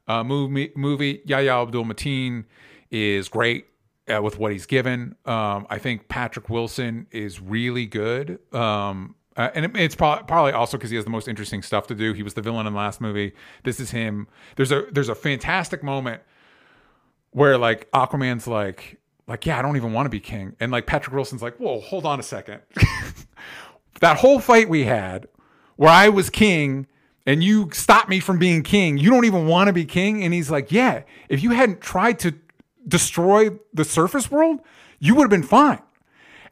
[0.07, 0.73] uh, movie.
[0.75, 2.45] Movie Yahya Abdul Mateen
[2.91, 3.67] is great
[4.09, 5.15] uh, with what he's given.
[5.27, 8.39] Um, I think Patrick Wilson is really good.
[8.55, 11.87] Um, uh, and it, it's pro- probably also because he has the most interesting stuff
[11.89, 12.13] to do.
[12.13, 13.35] He was the villain in the last movie.
[13.63, 14.27] This is him.
[14.57, 16.23] There's a there's a fantastic moment
[17.31, 20.87] where like Aquaman's like like yeah, I don't even want to be king, and like
[20.87, 22.63] Patrick Wilson's like, whoa, hold on a second.
[24.01, 25.29] that whole fight we had
[25.79, 26.89] where I was king
[27.25, 28.99] and you stopped me from being king.
[28.99, 30.25] You don't even want to be king.
[30.25, 32.35] And he's like, yeah, if you hadn't tried to
[32.87, 34.59] destroy the surface world,
[34.99, 35.81] you would have been fine.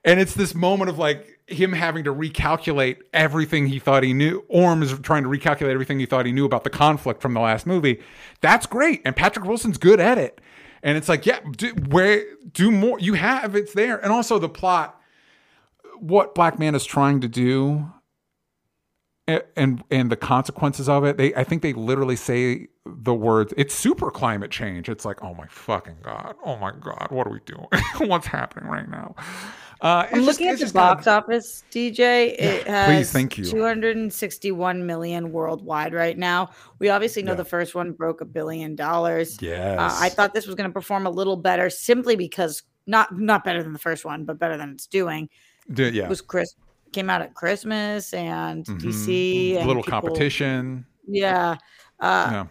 [0.05, 4.45] And it's this moment of like him having to recalculate everything he thought he knew.
[4.49, 7.41] Orm is trying to recalculate everything he thought he knew about the conflict from the
[7.41, 8.01] last movie.
[8.41, 10.41] That's great, and Patrick Wilson's good at it.
[10.85, 13.01] And it's like, yeah, do, where do more?
[13.01, 15.01] You have it's there, and also the plot.
[15.99, 17.91] What Black Manta is trying to do,
[19.29, 21.17] and and the consequences of it.
[21.17, 23.53] They, I think they literally say the words.
[23.57, 24.89] It's super climate change.
[24.89, 27.67] It's like, oh my fucking god, oh my god, what are we doing?
[28.09, 29.15] What's happening right now?
[29.81, 32.35] Uh, I'm looking at the box kind of, office, DJ.
[32.39, 33.45] It has please, thank you.
[33.45, 36.51] 261 million worldwide right now.
[36.79, 37.37] We obviously know yeah.
[37.37, 39.37] the first one broke a billion dollars.
[39.43, 39.79] Yes.
[39.79, 43.45] Uh, I thought this was going to perform a little better simply because not not
[43.45, 45.29] better than the first one, but better than it's doing.
[45.69, 46.05] Yeah.
[46.05, 46.55] It was Chris
[46.97, 48.89] came out at Christmas and mm-hmm.
[48.89, 49.57] DC.
[49.57, 50.87] And little people, competition.
[51.07, 51.59] Yeah.
[52.01, 52.47] Uh, yeah.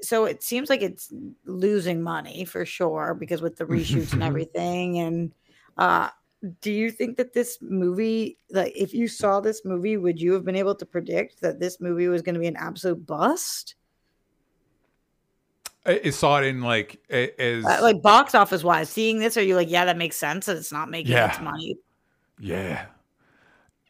[0.00, 1.12] So it seems like it's
[1.44, 4.98] losing money for sure because with the reshoots and everything.
[4.98, 5.32] And
[5.76, 6.08] uh,
[6.62, 10.44] do you think that this movie like if you saw this movie would you have
[10.44, 13.76] been able to predict that this movie was going to be an absolute bust
[15.84, 18.88] I saw it in like as uh, like box office wise.
[18.88, 21.30] Seeing this, are you like, yeah, that makes sense that it's not making yeah.
[21.30, 21.76] its money?
[22.38, 22.86] Yeah,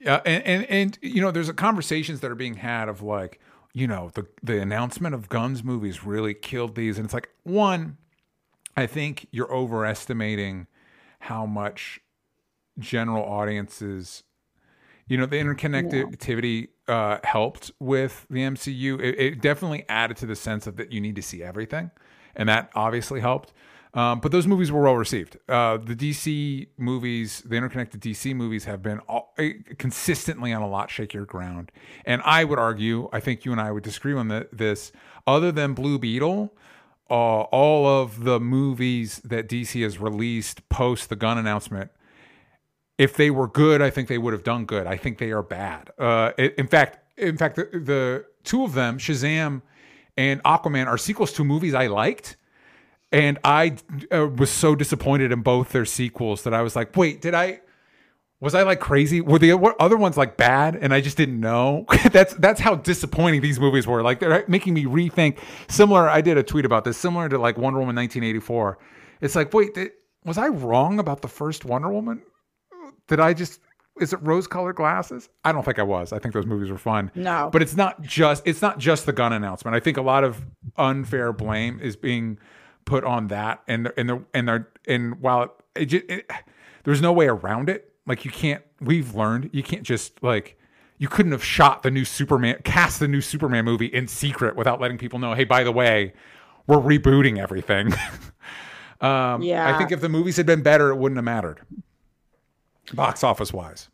[0.03, 3.41] yeah, and, and and you know, there's a conversations that are being had of like,
[3.73, 7.97] you know, the the announcement of Gunn's movies really killed these, and it's like one,
[8.77, 10.67] I think you're overestimating
[11.21, 12.01] how much
[12.79, 14.25] general audiences
[15.07, 16.95] you know the interconnectivity yeah.
[16.95, 21.01] uh, helped with the mcu it, it, definitely added to the sense of that you
[21.01, 21.91] need to see everything
[22.35, 23.53] and that obviously helped
[23.95, 28.65] um, but those movies were well received uh, the dc movies the interconnected dc movies
[28.65, 31.71] have been all, uh, consistently on a lot shakier ground
[32.05, 34.93] and i would argue i think you and i would disagree on the, this
[35.27, 36.55] other than blue beetle
[37.11, 41.91] uh, all of the movies that dc has released post the Gunn announcement
[42.99, 44.87] if they were good, I think they would have done good.
[44.87, 45.91] I think they are bad.
[45.99, 49.63] Uh, in fact, in fact, the, the, two of them, Shazam
[50.17, 52.37] and Aquaman, are sequels to movies I liked,
[53.13, 53.77] and I
[54.11, 57.61] uh, was so disappointed in both their sequels that I was like, wait, did I?
[58.41, 59.21] Was I like crazy?
[59.21, 61.85] Were the other ones like bad, and I just didn't know?
[62.11, 64.03] that's that's how disappointing these movies were.
[64.03, 65.39] Like they're making me rethink.
[65.69, 66.97] Similar, I did a tweet about this.
[66.97, 68.79] Similar to like Wonder Woman 1984.
[69.21, 69.93] It's like, wait, did,
[70.25, 72.23] was I wrong about the first Wonder Woman?
[73.07, 73.61] Did I just
[74.01, 75.29] is it rose colored glasses?
[75.45, 76.13] I don't think I was.
[76.13, 77.11] I think those movies were fun.
[77.15, 77.51] No.
[77.53, 79.77] But it's not just it's not just the Gunn announcement.
[79.77, 80.45] I think a lot of
[80.77, 82.39] unfair blame is being
[82.93, 86.31] put on that and and the and they're and while it, it, it,
[86.85, 87.91] there's no way around it.
[88.07, 90.59] Like you can't we've learned you can't just like
[90.99, 94.79] you couldn't have shot the new Superman cast the new Superman movie in secret without
[94.79, 96.13] letting people know, "Hey, by the way,
[96.67, 97.95] we're rebooting everything."
[99.01, 99.75] um, yeah.
[99.75, 101.63] I think if the movies had been better, it wouldn't have mattered
[102.93, 103.89] box office wise.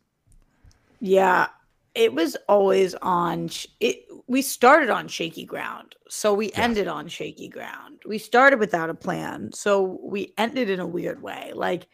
[0.99, 1.47] Yeah,
[1.95, 3.49] it was always on.
[3.79, 6.61] It we started on shaky ground, so we yeah.
[6.61, 7.99] ended on shaky ground.
[8.05, 11.51] We started without a plan, so we ended in a weird way.
[11.53, 11.87] Like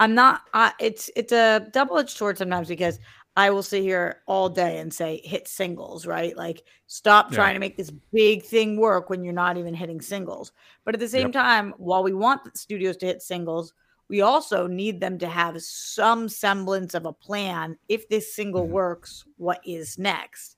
[0.00, 0.42] I'm not.
[0.54, 2.98] I, it's it's a double edged sword sometimes because
[3.36, 6.36] I will sit here all day and say hit singles, right?
[6.36, 7.36] Like stop yeah.
[7.36, 10.52] trying to make this big thing work when you're not even hitting singles.
[10.84, 11.32] But at the same yep.
[11.32, 13.72] time, while we want the studios to hit singles,
[14.08, 17.76] we also need them to have some semblance of a plan.
[17.88, 18.72] If this single mm-hmm.
[18.72, 20.56] works, what is next?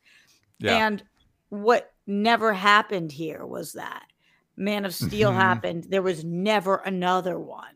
[0.59, 0.87] Yeah.
[0.87, 1.03] And
[1.51, 4.07] what never happened here was that
[4.57, 5.41] Man of Steel mm-hmm.
[5.41, 5.87] happened.
[5.89, 7.75] There was never another one.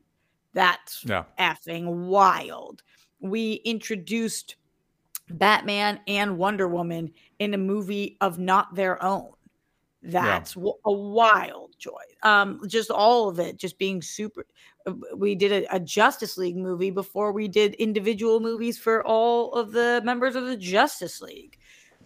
[0.54, 1.24] That's yeah.
[1.38, 2.82] effing wild.
[3.20, 4.56] We introduced
[5.30, 9.30] Batman and Wonder Woman in a movie of not their own.
[10.02, 10.70] That's yeah.
[10.84, 11.94] a wild choice.
[12.22, 14.46] Um, just all of it, just being super.
[15.14, 19.72] We did a, a, Justice League movie before we did individual movies for all of
[19.72, 21.58] the members of the Justice League.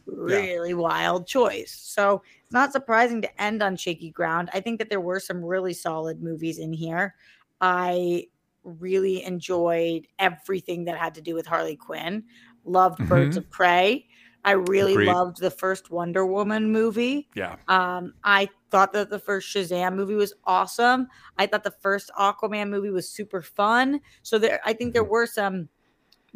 [0.07, 0.77] Really yeah.
[0.77, 1.73] wild choice.
[1.73, 4.51] So it's not surprising to end on shaky ground.
[4.53, 7.14] I think that there were some really solid movies in here.
[7.61, 8.27] I
[8.64, 12.25] really enjoyed everything that had to do with Harley Quinn
[12.64, 13.09] loved mm-hmm.
[13.09, 14.07] Birds of Prey.
[14.45, 15.07] I really Agreed.
[15.07, 17.29] loved the first Wonder Woman movie.
[17.35, 17.57] Yeah.
[17.68, 21.06] Um, I thought that the first Shazam movie was awesome.
[21.38, 24.00] I thought the first Aquaman movie was super fun.
[24.22, 25.12] So there, I think there mm-hmm.
[25.12, 25.68] were some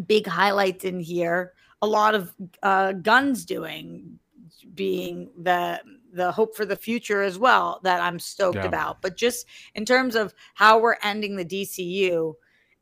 [0.06, 1.54] big highlights in here.
[1.82, 4.18] A lot of uh, Gunn's doing
[4.74, 5.80] being the
[6.12, 8.66] the hope for the future as well that I'm stoked yeah.
[8.66, 9.02] about.
[9.02, 12.34] But just in terms of how we're ending the DCU,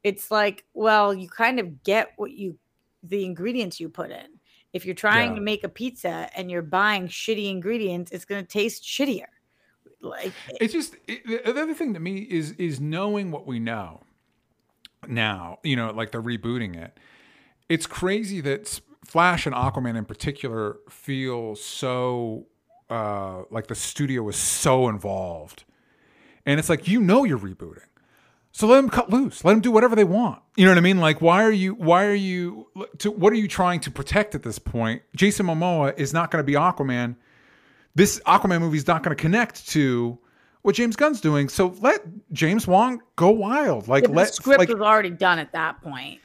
[0.02, 2.58] it's like, well, you kind of get what you
[3.02, 4.26] the ingredients you put in.
[4.72, 5.36] If you're trying yeah.
[5.36, 9.26] to make a pizza and you're buying shitty ingredients, it's going to taste shittier.
[10.04, 14.02] Like it's just it, the other thing to me is is knowing what we know
[15.08, 15.58] now.
[15.62, 16.98] You know, like they're rebooting it.
[17.68, 22.46] It's crazy that Flash and Aquaman in particular feel so
[22.90, 25.64] uh, like the studio was so involved,
[26.46, 27.88] and it's like you know you're rebooting
[28.54, 29.44] so let them cut loose.
[29.44, 30.40] Let them do whatever they want.
[30.56, 31.00] You know what I mean?
[31.00, 31.74] Like, why are you?
[31.74, 32.68] Why are you?
[32.98, 35.02] To, what are you trying to protect at this point?
[35.16, 37.16] Jason Momoa is not going to be Aquaman.
[37.94, 40.18] This Aquaman movie is not going to connect to
[40.62, 41.48] what James Gunn's doing.
[41.48, 42.02] So let
[42.32, 43.86] James Wan go wild.
[43.86, 46.20] Like, yeah, let the script like, was already done at that point.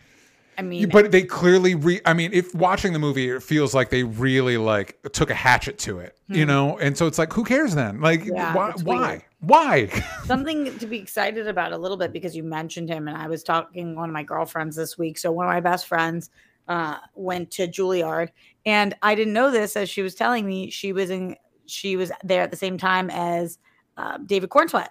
[0.59, 2.01] I mean, but they clearly re.
[2.05, 5.77] I mean, if watching the movie, it feels like they really like took a hatchet
[5.79, 6.35] to it, hmm.
[6.35, 6.77] you know.
[6.79, 8.01] And so it's like, who cares then?
[8.01, 8.73] Like, yeah, why?
[8.83, 9.25] Why?
[9.39, 9.87] Why?
[10.25, 13.41] Something to be excited about a little bit because you mentioned him, and I was
[13.41, 15.17] talking to one of my girlfriends this week.
[15.17, 16.29] So one of my best friends
[16.67, 18.27] uh, went to Juilliard,
[18.65, 21.37] and I didn't know this as she was telling me she was in.
[21.69, 23.57] She was there at the same time as
[23.97, 24.89] uh, David Corenswet.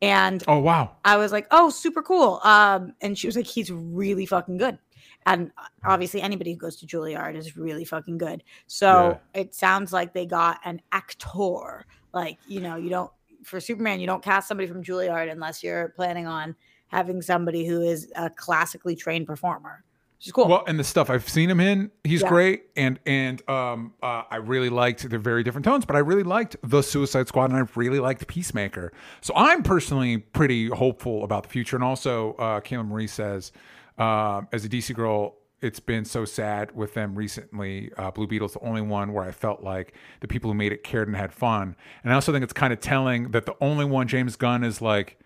[0.00, 2.40] And oh wow, I was like, oh, super cool.
[2.42, 4.78] Um, and she was like, he's really fucking good
[5.26, 8.42] and uh, obviously anybody who goes to Juilliard is really fucking good.
[8.66, 9.40] So yeah.
[9.40, 11.86] it sounds like they got an actor.
[12.12, 13.10] Like you know, you don't
[13.44, 16.54] for Superman, you don't cast somebody from Juilliard unless you're planning on
[16.88, 19.82] having somebody who is a classically trained performer.
[20.24, 20.46] Is cool.
[20.46, 22.28] Well, and the stuff I've seen him in, he's yeah.
[22.28, 25.08] great, and and um, uh, I really liked.
[25.08, 28.26] They're very different tones, but I really liked the Suicide Squad, and I really liked
[28.28, 28.92] Peacemaker.
[29.20, 33.50] So I'm personally pretty hopeful about the future, and also uh, Kayla Marie says
[33.98, 37.90] uh, as a DC girl, it's been so sad with them recently.
[37.96, 40.84] Uh, Blue Beetle's the only one where I felt like the people who made it
[40.84, 41.76] cared and had fun.
[42.02, 44.82] And I also think it's kind of telling that the only one James Gunn is
[44.82, 45.18] like,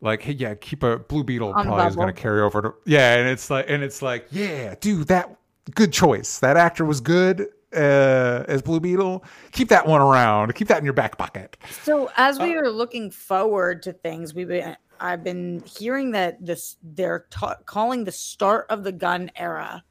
[0.00, 2.74] like, hey, yeah, keep a Blue Beetle On probably is going to carry over to,
[2.84, 5.36] yeah, and it's like, and it's like, yeah, dude, that
[5.74, 6.38] good choice.
[6.38, 9.24] That actor was good uh, as Blue Beetle.
[9.52, 10.54] Keep that one around.
[10.54, 11.56] Keep that in your back pocket.
[11.82, 16.44] So as we uh, are looking forward to things, we've been I've been hearing that
[16.44, 19.82] this they're ta- calling the start of the Gunn era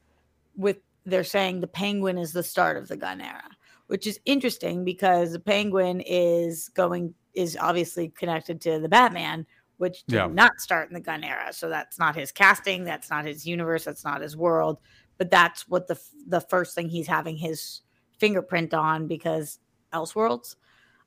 [0.55, 3.43] with they're saying the penguin is the start of the Gunn era
[3.87, 9.45] which is interesting because the penguin is going is obviously connected to the batman
[9.77, 10.27] which did yeah.
[10.27, 13.83] not start in the Gunn era so that's not his casting that's not his universe
[13.83, 14.79] that's not his world
[15.17, 17.81] but that's what the the first thing he's having his
[18.17, 19.59] fingerprint on because
[19.93, 20.55] elseworlds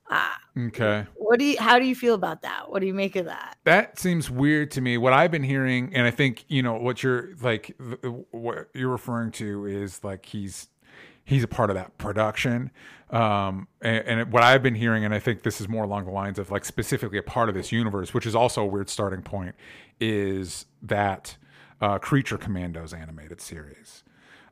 [0.09, 0.27] uh,
[0.57, 1.05] okay.
[1.15, 1.57] What do you?
[1.59, 2.71] How do you feel about that?
[2.71, 3.57] What do you make of that?
[3.63, 4.97] That seems weird to me.
[4.97, 7.79] What I've been hearing, and I think you know what you're like,
[8.31, 10.67] what you're referring to is like he's
[11.29, 12.71] he's a part of that production.
[13.11, 16.11] Um, and, and, what I've been hearing, and I think this is more along the
[16.11, 19.23] lines of like specifically a part of this universe, which is also a weird starting
[19.23, 19.55] point,
[19.99, 21.35] is that
[21.81, 24.03] uh, Creature Commandos animated series.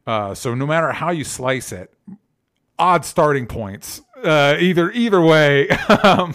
[0.07, 1.93] Uh, so no matter how you slice it,
[2.79, 4.01] odd starting points.
[4.23, 5.69] Uh, either either way.
[6.03, 6.33] um,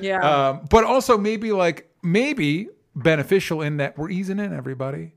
[0.00, 0.48] yeah.
[0.48, 5.14] Um, but also maybe like maybe beneficial in that we're easing in everybody.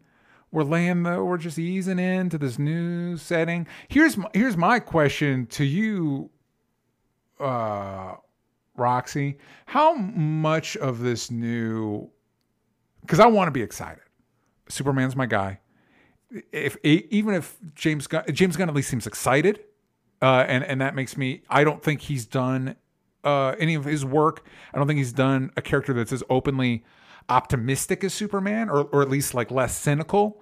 [0.52, 3.68] We're laying the we're just easing into this new setting.
[3.88, 6.30] Here's my, here's my question to you,
[7.40, 8.16] uh,
[8.76, 9.38] Roxy.
[9.66, 12.10] How much of this new?
[13.02, 14.04] Because I want to be excited.
[14.70, 15.60] Superman's my guy
[16.52, 19.64] if even if James Gunn, James Gunn at least seems excited,
[20.22, 21.42] uh, and and that makes me.
[21.50, 22.76] I don't think he's done
[23.24, 24.46] uh, any of his work.
[24.74, 26.84] I don't think he's done a character that's as openly
[27.30, 30.42] optimistic as Superman, or or at least like less cynical.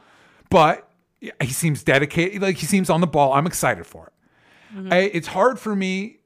[0.49, 2.41] But he seems dedicated.
[2.41, 3.33] Like he seems on the ball.
[3.33, 4.13] I'm excited for it.
[4.75, 4.93] Mm-hmm.
[4.93, 6.19] I, it's hard for me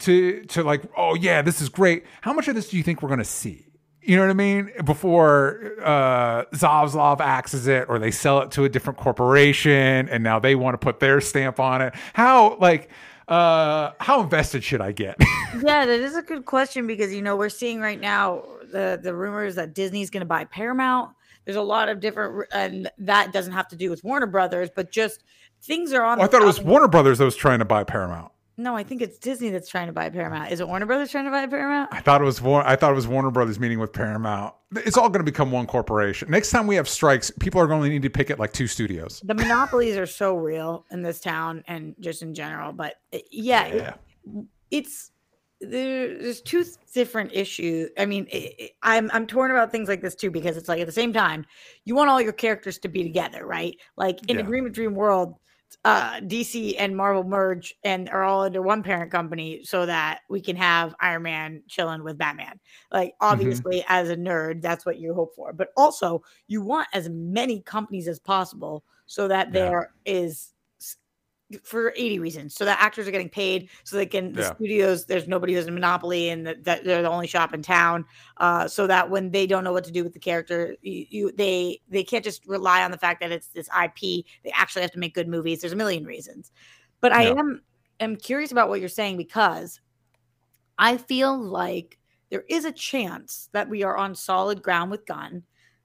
[0.00, 0.82] to to like.
[0.96, 2.04] Oh yeah, this is great.
[2.20, 3.66] How much of this do you think we're going to see?
[4.04, 4.72] You know what I mean?
[4.84, 10.40] Before uh, Zaslav axes it, or they sell it to a different corporation, and now
[10.40, 11.94] they want to put their stamp on it.
[12.12, 12.90] How like
[13.28, 15.16] uh, how invested should I get?
[15.54, 19.14] yeah, that is a good question because you know we're seeing right now the the
[19.14, 21.10] rumors that Disney's going to buy Paramount.
[21.44, 24.92] There's a lot of different, and that doesn't have to do with Warner Brothers, but
[24.92, 25.24] just
[25.62, 26.20] things are on.
[26.20, 28.32] Oh, I thought it was Warner Brothers that was trying to buy Paramount.
[28.58, 30.52] No, I think it's Disney that's trying to buy Paramount.
[30.52, 31.88] Is it Warner Brothers trying to buy Paramount?
[31.90, 34.54] I thought it was I thought it was Warner Brothers meeting with Paramount.
[34.76, 36.30] It's all going to become one corporation.
[36.30, 38.66] Next time we have strikes, people are going to need to pick it like two
[38.66, 39.22] studios.
[39.24, 42.72] The monopolies are so real in this town and just in general.
[42.72, 43.94] But uh, yeah, yeah.
[44.24, 45.11] It, it's
[45.62, 47.90] there's two different issues.
[47.98, 50.80] I mean, it, it, I'm I'm torn about things like this too because it's like
[50.80, 51.46] at the same time
[51.84, 53.76] you want all your characters to be together, right?
[53.96, 54.42] Like in yeah.
[54.42, 55.36] a Dream Dream world
[55.84, 60.40] uh, DC and Marvel merge and are all under one parent company so that we
[60.40, 62.60] can have Iron Man chilling with Batman.
[62.92, 63.26] Like, mm-hmm.
[63.26, 63.92] obviously, mm-hmm.
[63.92, 65.52] as a nerd, that's what you hope for.
[65.52, 69.52] But also, you want as many companies as possible so that yeah.
[69.52, 70.51] there is
[71.62, 72.54] for 80 reasons.
[72.54, 74.54] So that actors are getting paid so they can, the yeah.
[74.54, 78.04] studios, there's nobody who's a monopoly and that, that they're the only shop in town.
[78.38, 81.32] Uh, so that when they don't know what to do with the character, you, you,
[81.32, 84.24] they, they can't just rely on the fact that it's this IP.
[84.44, 85.60] They actually have to make good movies.
[85.60, 86.52] There's a million reasons.
[87.00, 87.62] But I am,
[88.00, 89.80] am curious about what you're saying because
[90.78, 91.98] I feel like
[92.30, 95.42] there is a chance that we are on solid ground with Gunn,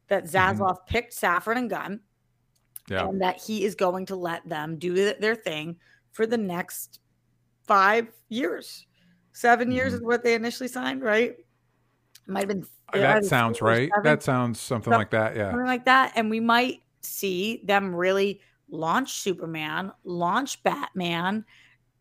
[0.08, 0.62] that mm-hmm.
[0.62, 0.92] Zaslav mm-hmm.
[0.94, 2.00] picked Safran and Gunn
[2.90, 3.08] yeah.
[3.08, 5.78] and that he is going to let them do their thing
[6.12, 7.00] for the next
[7.66, 8.86] five years.
[9.34, 9.98] 7 years mm-hmm.
[9.98, 11.36] is what they initially signed, right?
[12.26, 12.66] Might have been.
[12.94, 13.90] Uh, that sounds right.
[13.94, 15.36] Seven, that sounds something, like that.
[15.36, 15.52] Yeah.
[15.52, 16.14] Something like that.
[16.16, 21.46] And we might see them really launch Superman, launch Batman,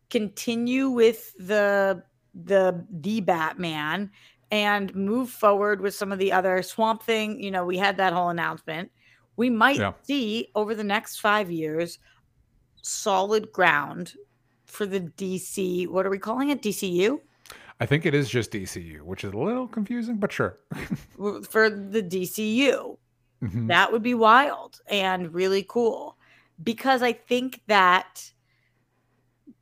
[0.09, 4.11] continue with the the the Batman
[4.51, 7.41] and move forward with some of the other Swamp Thing.
[7.41, 8.91] You know, we had that whole announcement
[9.37, 9.93] we might yeah.
[10.03, 11.99] see over the next five years
[12.81, 14.15] solid ground
[14.65, 15.87] for the DC.
[15.87, 16.61] What are we calling it?
[16.61, 17.19] DCU?
[17.79, 20.57] I think it is just DCU, which is a little confusing, but sure.
[21.49, 22.97] for the DCU.
[23.43, 23.67] Mm-hmm.
[23.67, 26.17] That would be wild and really cool
[26.63, 28.31] because I think that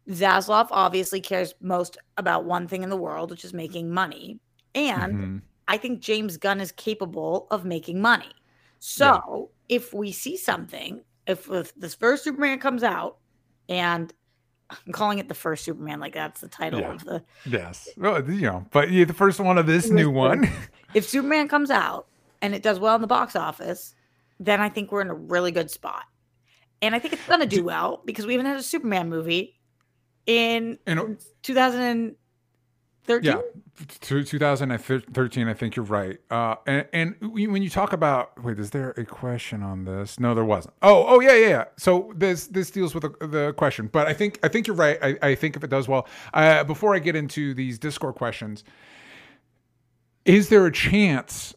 [0.09, 4.39] Zaslav obviously cares most about one thing in the world, which is making money.
[4.73, 5.37] And mm-hmm.
[5.67, 8.31] I think James Gunn is capable of making money.
[8.79, 13.17] So if we see something, if, if this first Superman comes out,
[13.67, 14.13] and
[14.69, 16.93] I'm calling it the first Superman, like that's the title yeah.
[16.93, 17.23] of the.
[17.45, 20.49] Yes, well, you know, but yeah, the first one of this new one.
[20.93, 22.07] if Superman comes out
[22.41, 23.95] and it does well in the box office,
[24.39, 26.03] then I think we're in a really good spot.
[26.81, 29.59] And I think it's gonna do well because we haven't had a Superman movie
[30.25, 32.15] in, in 2000.
[33.05, 33.31] 13?
[33.31, 33.41] Yeah,
[33.97, 35.47] 2013.
[35.47, 36.17] I think you're right.
[36.31, 40.19] Uh, and, and when you talk about wait, is there a question on this?
[40.19, 40.73] No, there wasn't.
[40.81, 41.47] Oh, oh yeah, yeah.
[41.47, 41.63] yeah.
[41.77, 44.97] So this this deals with the, the, question, but I think I think you're right.
[45.01, 48.63] I, I think if it does well, uh, before I get into these Discord questions,
[50.25, 51.53] is there a chance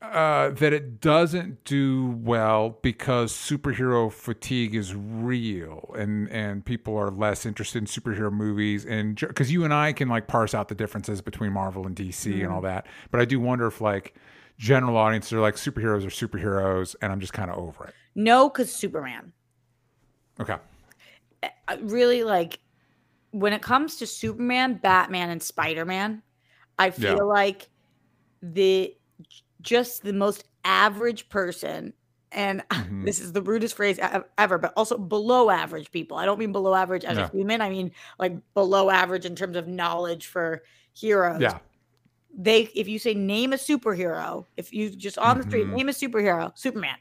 [0.00, 7.10] uh, that it doesn't do well because superhero fatigue is real and and people are
[7.10, 10.76] less interested in superhero movies and because you and I can like parse out the
[10.76, 12.32] differences between Marvel and DC mm.
[12.32, 12.52] and mm-hmm.
[12.52, 14.14] all that but I do wonder if like
[14.58, 17.94] general audiences are like superheroes are superheroes and I'm just kind of over it.
[18.14, 19.32] No, because Superman.
[20.40, 20.56] Okay.
[21.42, 21.48] Eh,
[21.82, 22.58] really like
[23.30, 26.22] when it comes to Superman, Batman, and Spider Man,
[26.78, 27.22] I feel yeah.
[27.22, 27.68] like
[28.42, 28.94] the
[29.68, 31.92] just the most average person
[32.32, 33.04] and mm-hmm.
[33.04, 33.98] this is the rudest phrase
[34.38, 36.16] ever, but also below average people.
[36.16, 37.24] I don't mean below average as no.
[37.24, 37.60] a human.
[37.60, 40.62] I mean like below average in terms of knowledge for
[40.94, 41.40] heroes.
[41.40, 41.58] Yeah.
[42.36, 45.76] They, if you say name a superhero, if you just on the street mm-hmm.
[45.76, 46.96] name a superhero, Superman.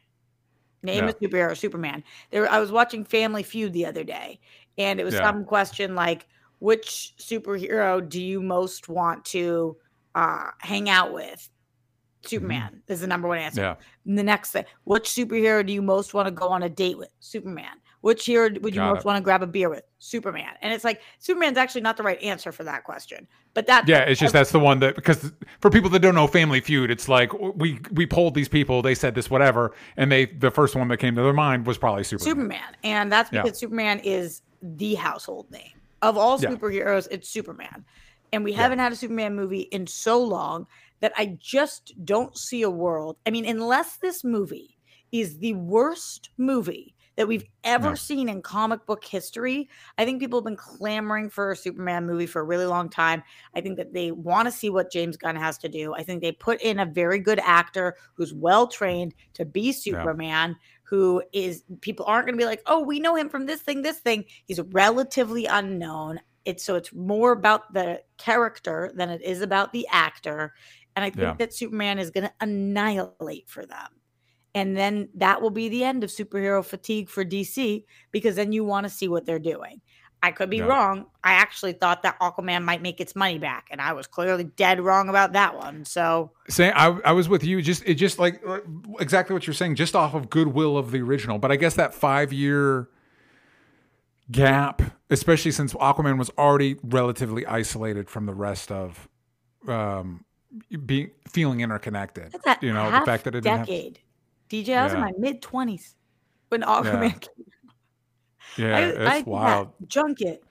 [0.84, 1.10] Name yeah.
[1.10, 2.04] a superhero, Superman.
[2.32, 4.40] There, I was watching Family Feud the other day,
[4.78, 5.24] and it was yeah.
[5.24, 6.28] some question like,
[6.60, 9.76] "Which superhero do you most want to
[10.14, 11.50] uh, hang out with?"
[12.28, 12.92] Superman mm-hmm.
[12.92, 13.62] is the number one answer.
[13.62, 13.76] Yeah.
[14.06, 16.98] And the next thing, which superhero do you most want to go on a date
[16.98, 17.10] with?
[17.20, 17.78] Superman.
[18.02, 19.84] Which hero would you Got most want to grab a beer with?
[20.00, 20.54] Superman.
[20.62, 23.28] And it's like Superman's actually not the right answer for that question.
[23.54, 26.28] But that Yeah, it's just that's the one that because for people that don't know
[26.28, 30.26] Family Feud, it's like we we polled these people, they said this whatever, and they
[30.26, 32.26] the first one that came to their mind was probably Superman.
[32.26, 32.76] Superman.
[32.84, 33.54] And that's because yeah.
[33.54, 35.72] Superman is the household name.
[36.04, 37.16] Of all superheroes, yeah.
[37.16, 37.84] it's Superman.
[38.32, 38.84] And we haven't yeah.
[38.84, 40.68] had a Superman movie in so long
[41.00, 43.18] that I just don't see a world.
[43.26, 44.78] I mean, unless this movie
[45.12, 47.96] is the worst movie that we've ever no.
[47.96, 49.68] seen in comic book history.
[49.98, 53.24] I think people have been clamoring for a Superman movie for a really long time.
[53.56, 55.94] I think that they want to see what James Gunn has to do.
[55.96, 60.52] I think they put in a very good actor who's well trained to be Superman.
[60.52, 60.56] Yeah.
[60.84, 63.82] Who is people aren't going to be like, oh, we know him from this thing,
[63.82, 64.24] this thing.
[64.46, 66.22] He's relatively unknown.
[66.46, 70.54] It's so it's more about the character than it is about the actor.
[70.98, 71.36] And I think yeah.
[71.38, 73.90] that Superman is going to annihilate for them.
[74.56, 78.64] And then that will be the end of superhero fatigue for DC because then you
[78.64, 79.80] want to see what they're doing.
[80.24, 80.66] I could be yeah.
[80.66, 81.06] wrong.
[81.24, 84.82] I actually thought that Aquaman might make its money back, and I was clearly dead
[84.82, 85.86] wrong about that one.
[85.86, 88.42] So, saying I, I was with you, just it just like
[89.00, 91.38] exactly what you're saying, just off of goodwill of the original.
[91.38, 92.90] But I guess that five year
[94.32, 94.82] gap,
[95.12, 99.08] especially since Aquaman was already relatively isolated from the rest of
[99.68, 100.26] um,
[100.86, 102.36] being feeling interconnected.
[102.62, 104.00] you know, the fact that it decade.
[104.50, 105.96] DJ, I was in my mid twenties
[106.50, 107.10] when Aquaman yeah.
[107.10, 107.46] came.
[108.58, 109.74] Yeah, I, it's I wild.
[109.88, 110.44] junket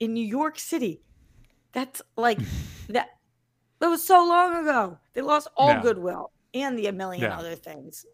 [0.00, 1.00] in New York City.
[1.72, 2.38] That's like
[2.88, 3.10] that.
[3.80, 4.98] That was so long ago.
[5.12, 5.82] They lost all yeah.
[5.82, 7.38] goodwill and the a million yeah.
[7.38, 8.06] other things.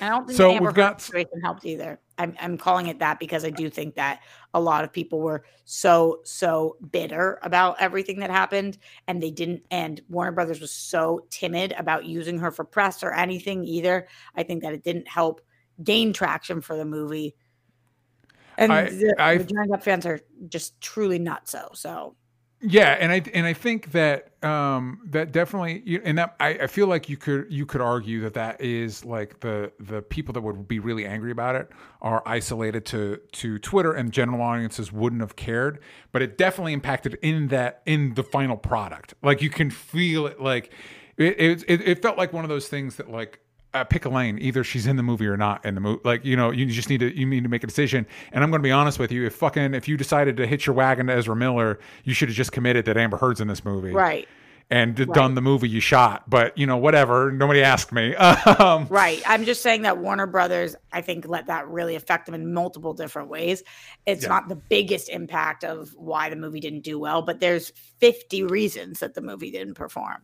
[0.00, 2.00] I don't think so the Amber we've got situation helped either.
[2.22, 4.20] I'm I'm calling it that because I do think that
[4.54, 9.64] a lot of people were so so bitter about everything that happened, and they didn't.
[9.70, 14.06] And Warner Brothers was so timid about using her for press or anything either.
[14.36, 15.40] I think that it didn't help
[15.82, 17.34] gain traction for the movie.
[18.56, 21.70] And I, the, I, the Johnny Depp fans are just truly not so.
[21.74, 22.14] So
[22.62, 26.86] yeah, and I and I think that um, that definitely, and that I, I feel
[26.86, 30.68] like you could you could argue that that is like the the people that would
[30.68, 35.34] be really angry about it are isolated to to Twitter, and general audiences wouldn't have
[35.34, 35.80] cared.
[36.12, 39.14] But it definitely impacted in that in the final product.
[39.22, 40.40] Like you can feel it.
[40.40, 40.72] Like
[41.16, 43.40] it it, it felt like one of those things that like
[43.74, 44.38] uh, pick a lane.
[44.40, 46.00] Either she's in the movie or not in the movie.
[46.04, 48.06] Like you know, you just need to you need to make a decision.
[48.32, 49.26] And I'm going to be honest with you.
[49.26, 52.36] If fucking if you decided to hitch your wagon to Ezra Miller, you should have
[52.36, 54.28] just committed that Amber Heard's in this movie, right?
[54.70, 55.08] And right.
[55.12, 56.28] done the movie you shot.
[56.28, 57.32] But you know, whatever.
[57.32, 58.14] Nobody asked me.
[58.58, 59.22] um, right.
[59.26, 62.94] I'm just saying that Warner Brothers, I think, let that really affect them in multiple
[62.94, 63.62] different ways.
[64.06, 64.28] It's yeah.
[64.28, 69.00] not the biggest impact of why the movie didn't do well, but there's 50 reasons
[69.00, 70.22] that the movie didn't perform.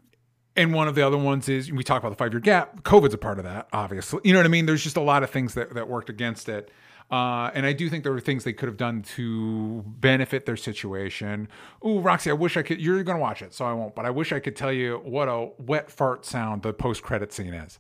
[0.59, 2.83] And one of the other ones is we talk about the five year gap.
[2.83, 4.21] COVID's a part of that, obviously.
[4.25, 4.67] You know what I mean?
[4.67, 6.73] There's just a lot of things that, that worked against it.
[7.13, 10.57] Uh, and I do think there were things they could have done to benefit their
[10.57, 11.49] situation.
[11.87, 12.81] Ooh, Roxy, I wish I could.
[12.81, 13.95] You're going to watch it, so I won't.
[13.95, 17.33] But I wish I could tell you what a wet fart sound the post credit
[17.33, 17.79] scene is.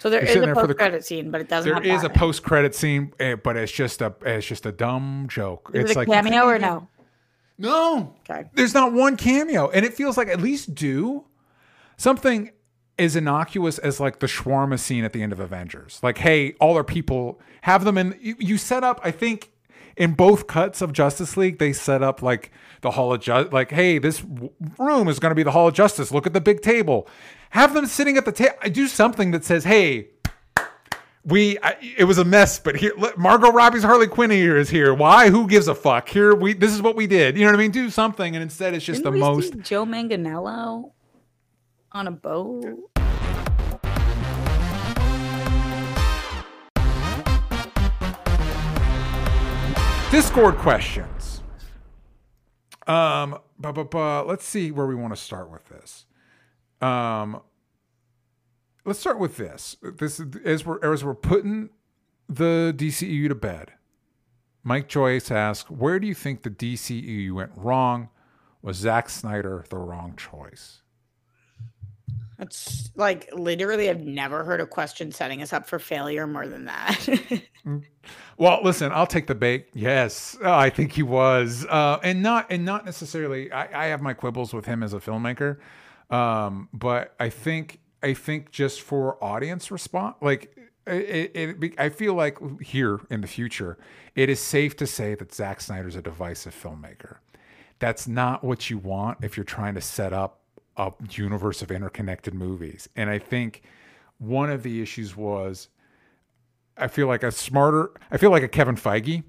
[0.00, 1.72] So there is a post credit scene, but it doesn't.
[1.72, 5.26] There is a post credit scene, eh, but it's just a it's just a dumb
[5.30, 5.70] joke.
[5.72, 6.88] Is it's it a like cameo or no?
[7.56, 8.14] No.
[8.28, 8.50] Okay.
[8.52, 11.24] There's not one cameo, and it feels like at least do
[11.96, 12.50] something
[12.98, 16.00] as innocuous as like the shawarma scene at the end of Avengers.
[16.02, 18.18] Like, hey, all our people have them in.
[18.20, 19.50] You, you set up, I think,
[19.96, 22.50] in both cuts of Justice League, they set up like
[22.82, 23.52] the Hall of Justice.
[23.52, 24.22] Like, hey, this
[24.78, 26.12] room is going to be the Hall of Justice.
[26.12, 27.08] Look at the big table.
[27.50, 28.54] Have them sitting at the table.
[28.70, 30.08] Do something that says, hey.
[31.28, 34.94] We I, it was a mess, but here Margot Robbie's Harley Quinn here is here.
[34.94, 35.28] Why?
[35.28, 36.08] Who gives a fuck?
[36.08, 37.36] Here we this is what we did.
[37.36, 37.72] You know what I mean?
[37.72, 39.58] Do something, and instead it's just Didn't the most.
[39.58, 40.92] Joe Manganiello
[41.96, 42.62] on a boat?
[50.10, 51.42] Discord questions.
[52.86, 56.04] Um, but, but, but let's see where we want to start with this.
[56.82, 57.40] Um,
[58.84, 59.76] let's start with this.
[59.82, 61.70] This as we're as we're putting
[62.28, 63.72] the DCEU to bed.
[64.62, 68.10] Mike Joyce asks, "Where do you think the DCEU went wrong?
[68.60, 70.82] Was Zack Snyder the wrong choice?"
[72.38, 76.66] That's like literally, I've never heard a question setting us up for failure more than
[76.66, 77.08] that.
[77.66, 77.82] Mm.
[78.38, 79.66] well, listen, I'll take the bait.
[79.74, 83.50] Yes, oh, I think he was, uh, and not and not necessarily.
[83.50, 85.58] I, I, have my quibbles with him as a filmmaker,
[86.08, 90.56] um, but I think I think just for audience response, like
[90.86, 93.78] it, it, it, I feel like here in the future,
[94.14, 97.16] it is safe to say that Zack Snyder's a divisive filmmaker.
[97.80, 100.40] That's not what you want if you're trying to set up
[100.76, 102.88] a universe of interconnected movies.
[102.96, 103.62] And I think
[104.18, 105.68] one of the issues was
[106.76, 109.24] I feel like a smarter, I feel like a Kevin Feige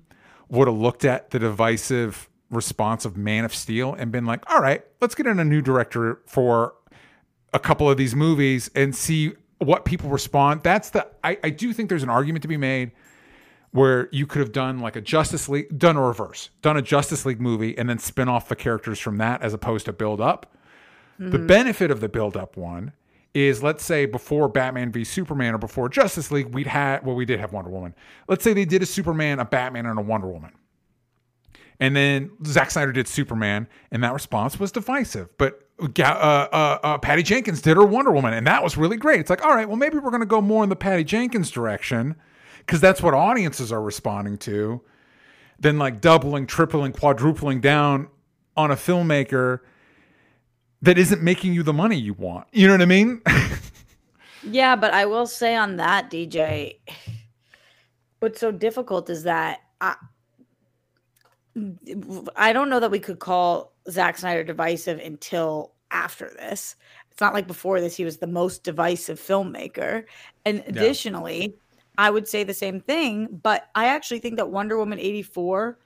[0.49, 4.61] would have looked at the divisive response of Man of Steel and been like, all
[4.61, 6.73] right, let's get in a new director for
[7.53, 10.61] a couple of these movies and see what people respond.
[10.63, 12.91] That's the, I, I do think there's an argument to be made
[13.71, 17.25] where you could have done like a Justice League, done a reverse, done a Justice
[17.25, 20.56] League movie and then spin off the characters from that as opposed to build up.
[21.19, 21.31] Mm-hmm.
[21.31, 22.93] The benefit of the build up one
[23.33, 27.25] is let's say before Batman v Superman or before Justice League, we'd had, well, we
[27.25, 27.93] did have Wonder Woman.
[28.27, 30.51] Let's say they did a Superman, a Batman, and a Wonder Woman.
[31.79, 35.29] And then Zack Snyder did Superman, and that response was divisive.
[35.37, 39.19] But uh, uh, uh, Patty Jenkins did her Wonder Woman, and that was really great.
[39.19, 41.51] It's like, all right, well, maybe we're going to go more in the Patty Jenkins
[41.51, 42.15] direction
[42.59, 44.81] because that's what audiences are responding to,
[45.59, 48.07] than like doubling, tripling, quadrupling down
[48.55, 49.59] on a filmmaker
[50.81, 52.47] that isn't making you the money you want.
[52.51, 53.21] You know what I mean?
[54.43, 56.77] yeah, but I will say on that, DJ,
[58.19, 59.95] what's so difficult is that I,
[62.35, 66.75] I don't know that we could call Zack Snyder divisive until after this.
[67.11, 70.05] It's not like before this, he was the most divisive filmmaker.
[70.45, 71.47] And additionally, yeah.
[71.97, 75.79] I would say the same thing, but I actually think that Wonder Woman 84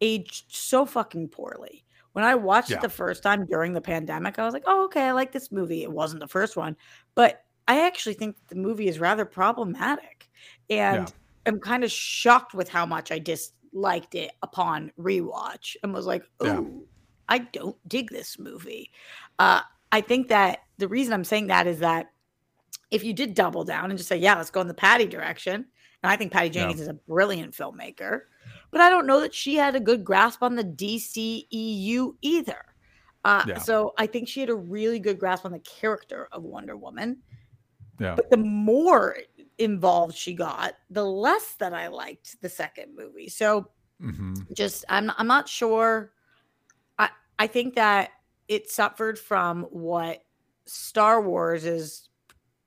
[0.00, 1.84] aged so fucking poorly.
[2.12, 2.76] When I watched yeah.
[2.76, 5.52] it the first time during the pandemic, I was like, oh, okay, I like this
[5.52, 5.82] movie.
[5.82, 6.76] It wasn't the first one,
[7.14, 10.28] but I actually think the movie is rather problematic.
[10.68, 11.14] And yeah.
[11.46, 16.24] I'm kind of shocked with how much I disliked it upon rewatch and was like,
[16.40, 16.62] oh, yeah.
[17.28, 18.90] I don't dig this movie.
[19.38, 19.60] Uh,
[19.92, 22.10] I think that the reason I'm saying that is that
[22.90, 25.66] if you did double down and just say, yeah, let's go in the Patty direction,
[26.02, 28.22] and I think Patty Jenkins is a brilliant filmmaker
[28.70, 32.64] but I don't know that she had a good grasp on the DCEU either.
[33.24, 33.58] Uh, yeah.
[33.58, 37.18] So I think she had a really good grasp on the character of Wonder Woman.
[37.98, 38.14] Yeah.
[38.14, 39.18] But the more
[39.58, 43.28] involved she got, the less that I liked the second movie.
[43.28, 43.68] So
[44.02, 44.34] mm-hmm.
[44.54, 46.12] just I'm I'm not sure.
[46.98, 48.10] I I think that
[48.48, 50.24] it suffered from what
[50.64, 52.08] Star Wars is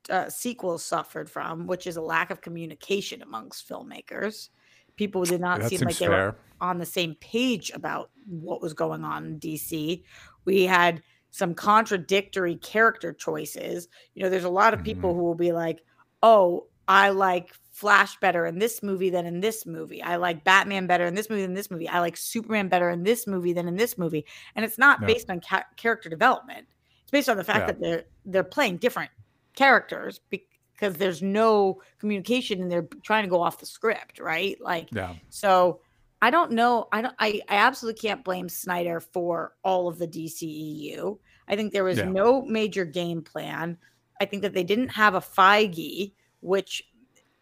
[0.10, 4.50] uh, sequels suffered from, which is a lack of communication amongst filmmakers
[4.96, 6.28] people did not that seem like they fair.
[6.28, 10.04] were on the same page about what was going on in DC.
[10.46, 13.88] We had some contradictory character choices.
[14.14, 15.20] You know, there's a lot of people mm-hmm.
[15.20, 15.80] who will be like,
[16.22, 20.02] "Oh, I like Flash better in this movie than in this movie.
[20.02, 21.90] I like Batman better in this movie than this movie.
[21.90, 24.26] I like Superman better in this movie than in this movie."
[24.56, 25.08] And it's not no.
[25.08, 26.68] based on ca- character development.
[27.02, 27.66] It's based on the fact yeah.
[27.66, 29.12] that they're they're playing different
[29.56, 34.60] characters be- because there's no communication and they're trying to go off the script, right?
[34.62, 35.16] Like, yeah.
[35.30, 35.80] So
[36.22, 36.88] I don't know.
[36.92, 37.16] I don't.
[37.20, 41.18] I, I absolutely can't blame Snyder for all of the DCEU.
[41.50, 42.06] I think there was yeah.
[42.06, 43.78] no major game plan.
[44.22, 46.82] I think that they didn't have a Feige, which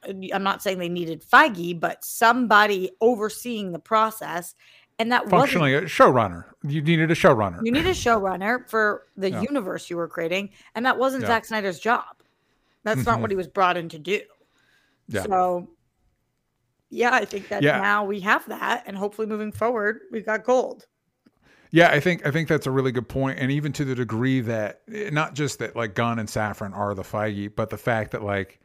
[0.07, 4.55] uh, I'm not saying they needed Feige, but somebody overseeing the process.
[4.97, 6.45] And that was functionally a showrunner.
[6.67, 7.59] You needed a showrunner.
[7.63, 9.41] You need a showrunner for the yeah.
[9.41, 11.27] universe you were creating, and that wasn't yeah.
[11.27, 12.20] Zack Snyder's job.
[12.83, 13.09] That's mm-hmm.
[13.09, 14.21] not what he was brought in to do.
[15.07, 15.23] Yeah.
[15.23, 15.69] So,
[16.89, 17.79] yeah, I think that yeah.
[17.79, 20.85] now we have that, and hopefully moving forward, we've got gold.
[21.71, 24.41] Yeah, I think I think that's a really good point, and even to the degree
[24.41, 28.23] that not just that like Gunn and Safran are the Feige, but the fact that
[28.23, 28.59] like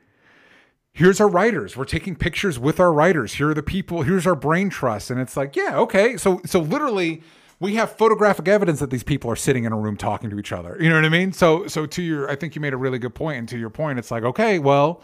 [0.93, 3.35] here's our writers, we're taking pictures with our writers.
[3.35, 4.03] Here are the people.
[4.03, 6.17] Here's our brain trust, and it's like yeah, okay.
[6.17, 7.23] So so literally
[7.59, 10.53] we have photographic evidence that these people are sitting in a room talking to each
[10.53, 10.77] other.
[10.81, 11.33] You know what I mean?
[11.33, 13.39] So so to your I think you made a really good point.
[13.39, 15.03] and to your point it's like okay, well,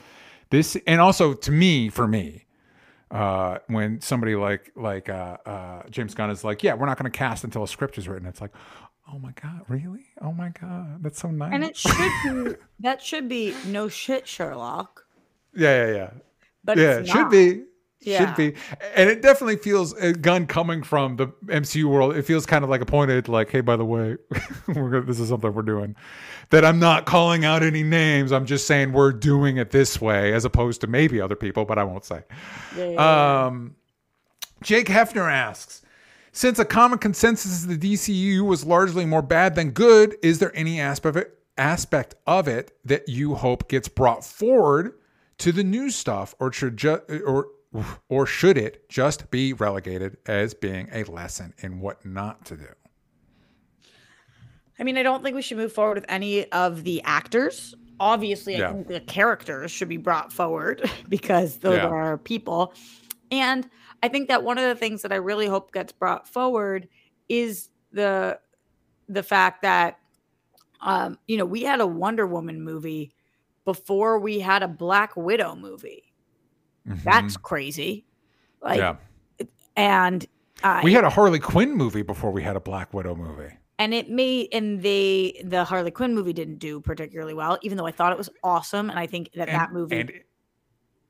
[0.51, 2.47] this and also to me for me
[3.13, 7.11] uh, when somebody like like uh, uh, James Gunn is like, yeah, we're not going
[7.11, 8.27] to cast until a script is written.
[8.27, 8.53] It's like,
[9.13, 10.07] oh my god, really?
[10.23, 11.53] Oh my god, that's so nice.
[11.53, 15.05] And it should be that should be no shit, Sherlock.
[15.55, 16.11] Yeah, yeah, yeah.
[16.65, 17.65] But yeah, it should be
[18.03, 18.27] yeah.
[18.27, 18.59] should be.
[18.95, 22.17] And it definitely feels a Gunn coming from the mcu world.
[22.17, 24.17] It feels kind of like a pointed like hey by the way
[24.69, 25.97] we're gonna, this is something we're doing.
[26.51, 28.33] That i'm not calling out any names.
[28.33, 31.79] I'm just saying we're doing it this way as opposed to maybe other people but
[31.79, 32.23] i won't say.
[32.77, 33.77] Yeah, yeah, um,
[34.63, 35.83] jake hefner asks
[36.33, 40.55] since a common consensus is the dcu was largely more bad than good is there
[40.57, 44.95] any aspect of it aspect of it that you hope gets brought forward
[45.39, 47.49] to the new stuff or should just or
[48.09, 52.67] or should it just be relegated as being a lesson in what not to do?
[54.79, 57.75] I mean, I don't think we should move forward with any of the actors.
[58.01, 58.71] Obviously, yeah.
[58.71, 61.87] I think the characters should be brought forward because those yeah.
[61.87, 62.75] are people.
[63.31, 63.69] And
[64.03, 66.89] I think that one of the things that I really hope gets brought forward
[67.29, 68.39] is the
[69.09, 69.99] the fact that
[70.83, 73.13] um, you know, we had a Wonder Woman movie
[73.65, 76.12] before we had a Black Widow movie
[76.89, 77.01] Mm-hmm.
[77.05, 78.05] That's crazy.
[78.61, 78.97] Like, yeah.
[79.77, 80.27] and
[80.63, 83.55] uh, we had a Harley Quinn movie before we had a Black Widow movie.
[83.79, 87.87] And it made and they the Harley Quinn movie didn't do particularly well, even though
[87.87, 88.91] I thought it was awesome.
[88.91, 90.01] And I think that and, that movie.
[90.01, 90.13] And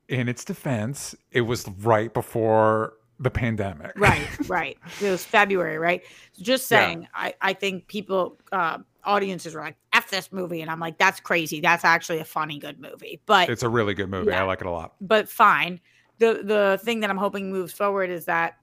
[0.07, 2.93] in its defense, it was right before
[3.23, 3.91] the pandemic.
[3.97, 4.77] right, right.
[5.01, 6.03] It was February, right?
[6.41, 7.07] Just saying, yeah.
[7.13, 10.61] I, I think people, uh, audiences were like, F this movie.
[10.61, 11.59] And I'm like, that's crazy.
[11.59, 13.21] That's actually a funny, good movie.
[13.25, 14.31] But it's a really good movie.
[14.31, 14.93] Yeah, I like it a lot.
[15.01, 15.79] But fine.
[16.19, 18.57] The the thing that I'm hoping moves forward is that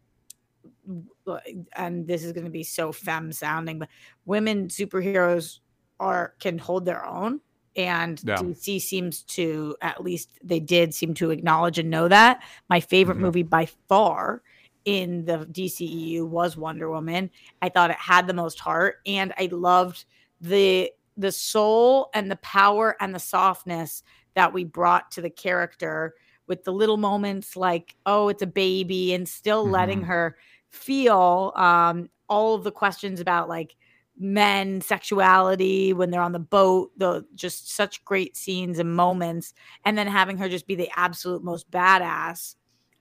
[1.76, 3.88] and this is going to be so femme sounding, but
[4.24, 5.60] women superheroes
[5.98, 7.40] are can hold their own.
[7.76, 8.36] And yeah.
[8.36, 12.42] DC seems to, at least they did seem to acknowledge and know that.
[12.68, 13.24] My favorite mm-hmm.
[13.24, 14.42] movie by far
[14.84, 17.30] in the DCEU was Wonder Woman.
[17.62, 20.04] I thought it had the most heart, and I loved
[20.40, 24.02] the the soul and the power and the softness
[24.34, 26.14] that we brought to the character
[26.46, 29.72] with the little moments like, oh, it's a baby, and still mm-hmm.
[29.72, 30.36] letting her
[30.70, 33.76] feel um, all of the questions about like
[34.18, 39.54] men sexuality when they're on the boat the just such great scenes and moments
[39.86, 42.54] and then having her just be the absolute most badass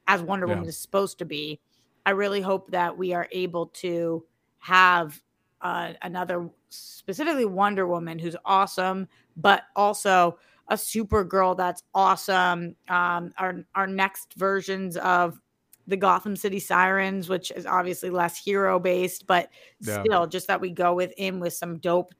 [0.07, 0.53] as wonder yeah.
[0.53, 1.59] woman is supposed to be
[2.05, 4.23] i really hope that we are able to
[4.59, 5.21] have
[5.61, 10.37] uh, another specifically wonder woman who's awesome but also
[10.69, 15.41] a Supergirl that's awesome um, our our next versions of
[15.89, 19.49] the Gotham City Sirens, which is obviously less hero based, but
[19.81, 20.03] yeah.
[20.03, 22.13] still just that we go with him with some dope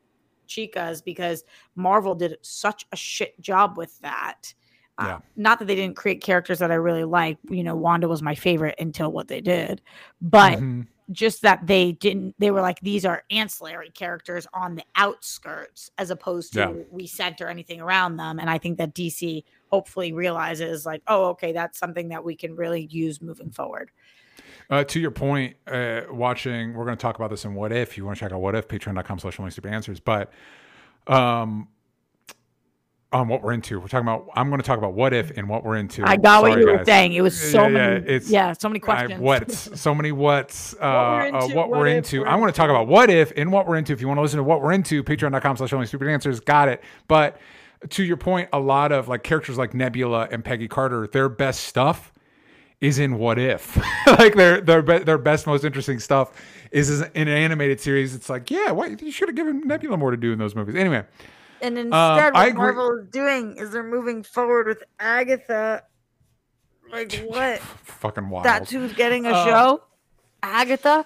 [0.47, 1.43] chicas because
[1.75, 4.53] Marvel did such a shit job with that.
[4.99, 5.15] Yeah.
[5.15, 7.37] Uh, not that they didn't create characters that I really like.
[7.49, 9.81] You know, Wanda was my favorite until what they did,
[10.21, 10.81] but mm-hmm.
[11.11, 12.35] just that they didn't.
[12.39, 16.71] They were like these are ancillary characters on the outskirts, as opposed to yeah.
[16.91, 18.39] we center anything around them.
[18.39, 22.55] And I think that DC hopefully realizes like, oh, okay, that's something that we can
[22.55, 23.91] really use moving forward.
[24.69, 27.97] Uh, to your point, uh, watching, we're going to talk about this in What If.
[27.97, 29.99] You want to check out What If, patreon.com slash only stupid answers.
[29.99, 30.31] But
[31.07, 31.67] um,
[33.11, 35.49] on what we're into, we're talking about, I'm going to talk about What If and
[35.49, 36.07] what we're into.
[36.07, 36.77] I got Sorry, what you guys.
[36.77, 37.13] were saying.
[37.13, 39.19] It was so yeah, many, yeah, it's, yeah, so many questions.
[39.19, 41.37] What's, so many what's, uh, what we're into.
[41.37, 42.25] Uh, what what we're into.
[42.25, 43.93] I want to talk about What If and what we're into.
[43.93, 46.39] If you want to listen to what we're into, patreon.com slash only stupid answers.
[46.39, 46.83] Got it.
[47.07, 47.39] But
[47.89, 51.61] to your point, a lot of like characters like Nebula and Peggy Carter, their best
[51.63, 52.13] stuff
[52.79, 53.75] is in What If.
[54.07, 56.39] like their their their best, most interesting stuff
[56.71, 58.13] is in an animated series.
[58.13, 60.75] It's like, yeah, why you should have given Nebula more to do in those movies.
[60.75, 61.05] Anyway.
[61.61, 65.83] And um, instead, um, what Marvel is doing is they're moving forward with Agatha.
[66.91, 67.59] Like what?
[67.59, 68.45] Fucking wild.
[68.45, 69.83] That's who's getting a uh, show.
[70.43, 71.05] Agatha.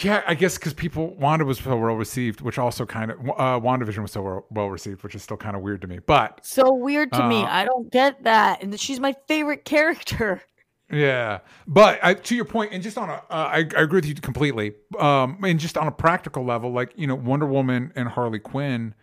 [0.00, 3.60] Yeah, I guess because people Wanda was so well received, which also kind of uh,
[3.60, 6.00] Wandavision was so well received, which is still kind of weird to me.
[6.04, 7.44] But so weird to uh, me.
[7.44, 10.42] I don't get that, and she's my favorite character.
[10.90, 14.06] Yeah, but I, to your point, and just on a, uh, I, I agree with
[14.06, 14.74] you completely.
[14.98, 18.94] Um, and just on a practical level, like you know, Wonder Woman and Harley Quinn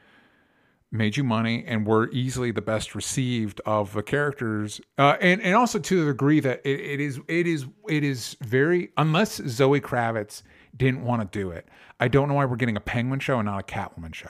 [0.94, 5.56] made you money and were easily the best received of the characters uh, and and
[5.56, 9.82] also to the degree that it, it is it is it is very unless Zoe
[9.82, 10.44] Kravitz
[10.78, 11.68] didn't want to do it.
[12.00, 14.30] I don't know why we're getting a Penguin show and not a Catwoman show.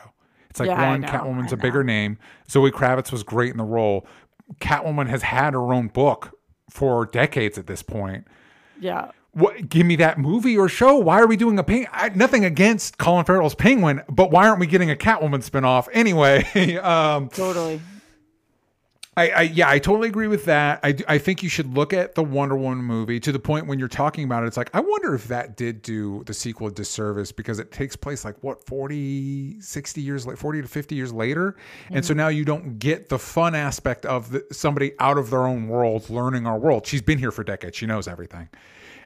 [0.49, 2.17] It's like yeah, one, know, Catwoman's a bigger name.
[2.49, 4.05] Zoe Kravitz was great in the role.
[4.59, 6.37] Catwoman has had her own book
[6.69, 8.27] for decades at this point.
[8.79, 9.11] Yeah.
[9.33, 10.95] What, give me that movie or show.
[10.97, 11.87] Why are we doing a ping?
[11.91, 16.43] I, nothing against Colin Farrell's Penguin, but why aren't we getting a Catwoman spinoff anyway?
[16.77, 17.81] um, totally.
[19.15, 20.79] I, I, yeah, I totally agree with that.
[20.83, 23.77] I, I think you should look at the Wonder Woman movie to the point when
[23.77, 24.47] you're talking about it.
[24.47, 27.95] It's like I wonder if that did do the sequel a disservice because it takes
[27.95, 31.95] place like what 40, 60 years like 40 to 50 years later, mm-hmm.
[31.95, 32.19] and so mm-hmm.
[32.19, 36.09] now you don't get the fun aspect of the, somebody out of their own world
[36.09, 36.87] learning our world.
[36.87, 37.77] She's been here for decades.
[37.77, 38.49] She knows everything,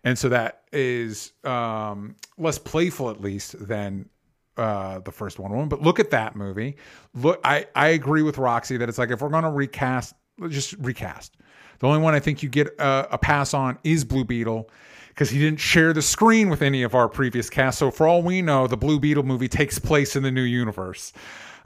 [0.07, 4.07] and so that is um, less playful at least than
[4.55, 5.67] uh, the first Wonder Woman.
[5.67, 6.77] But look at that movie.
[7.13, 10.13] Look, I I agree with Roxy that it's like if we're gonna recast,
[10.47, 11.35] just recast.
[11.79, 14.69] The only one I think you get a, a pass on is Blue Beetle
[15.09, 17.77] because he didn't share the screen with any of our previous cast.
[17.77, 21.11] So for all we know, the Blue Beetle movie takes place in the new universe.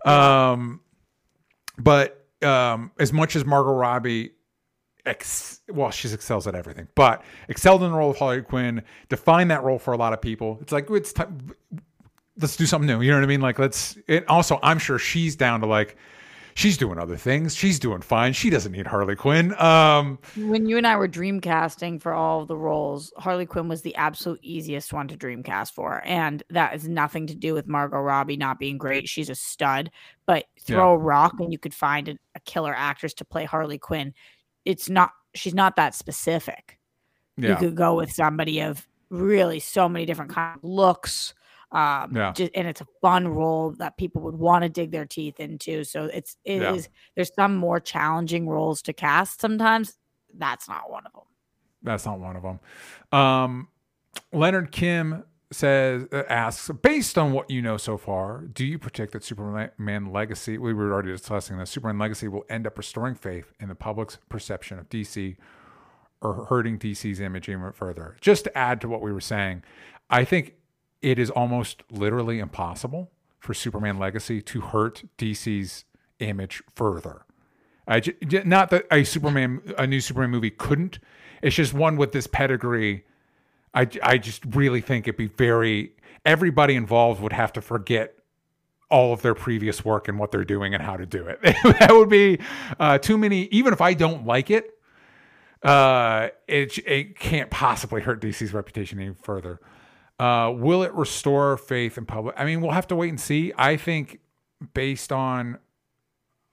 [0.03, 0.79] Um,
[1.77, 4.31] but um, as much as Margot Robbie
[5.05, 9.49] Ex- well, she excels at everything, but excelled in the role of Harley Quinn, defined
[9.51, 10.59] that role for a lot of people.
[10.61, 11.51] It's like it's time
[12.41, 13.01] let's do something new.
[13.01, 13.41] You know what I mean?
[13.41, 13.97] Like let's.
[14.07, 15.95] It, also, I'm sure she's down to like.
[16.53, 17.55] She's doing other things.
[17.55, 18.33] She's doing fine.
[18.33, 19.57] She doesn't need Harley Quinn.
[19.57, 23.83] Um, when you and I were dreamcasting for all of the roles, Harley Quinn was
[23.83, 28.01] the absolute easiest one to dreamcast for, and that is nothing to do with Margot
[28.01, 29.07] Robbie not being great.
[29.07, 29.91] She's a stud,
[30.25, 30.95] but throw yeah.
[30.95, 34.13] a rock and you could find a, a killer actress to play Harley Quinn.
[34.65, 36.77] It's not she's not that specific.
[37.37, 41.33] You could go with somebody of really so many different kind of looks.
[41.71, 42.33] Um, Yeah.
[42.33, 45.83] just, and it's a fun role that people would want to dig their teeth into.
[45.85, 46.91] So it's it is Yeah.
[47.15, 49.97] there's some more challenging roles to cast sometimes.
[50.33, 51.23] That's not one of them.
[51.81, 52.59] That's not one of them.
[53.17, 53.67] Um,
[54.33, 59.13] Leonard Kim says uh, asks based on what you know so far do you predict
[59.13, 63.51] that superman legacy we were already discussing this superman legacy will end up restoring faith
[63.59, 65.35] in the public's perception of dc
[66.21, 69.61] or hurting dc's image even further just to add to what we were saying
[70.09, 70.55] i think
[71.01, 75.85] it is almost literally impossible for superman legacy to hurt dc's
[76.19, 77.25] image further
[77.87, 78.01] I
[78.45, 80.99] not that a Superman, a new Superman movie couldn't.
[81.41, 83.03] It's just one with this pedigree.
[83.73, 85.93] I, I just really think it'd be very.
[86.25, 88.15] Everybody involved would have to forget
[88.89, 91.39] all of their previous work and what they're doing and how to do it.
[91.43, 92.39] that would be
[92.79, 93.43] uh, too many.
[93.45, 94.77] Even if I don't like it,
[95.63, 99.59] uh, it it can't possibly hurt DC's reputation any further.
[100.19, 102.35] Uh, will it restore faith in public?
[102.37, 103.53] I mean, we'll have to wait and see.
[103.57, 104.19] I think
[104.73, 105.57] based on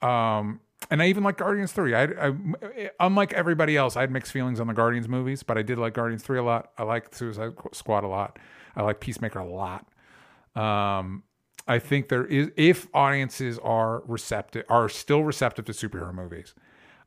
[0.01, 0.61] um
[0.91, 1.95] and I even like Guardians 3.
[1.95, 5.63] I, I unlike everybody else, I had mixed feelings on the Guardians movies, but I
[5.63, 6.71] did like Guardians 3 a lot.
[6.79, 8.39] I like Suicide Squad a lot.
[8.77, 9.87] I like Peacemaker a lot.
[10.55, 11.25] Um
[11.67, 16.55] I think there is if audiences are receptive are still receptive to superhero movies,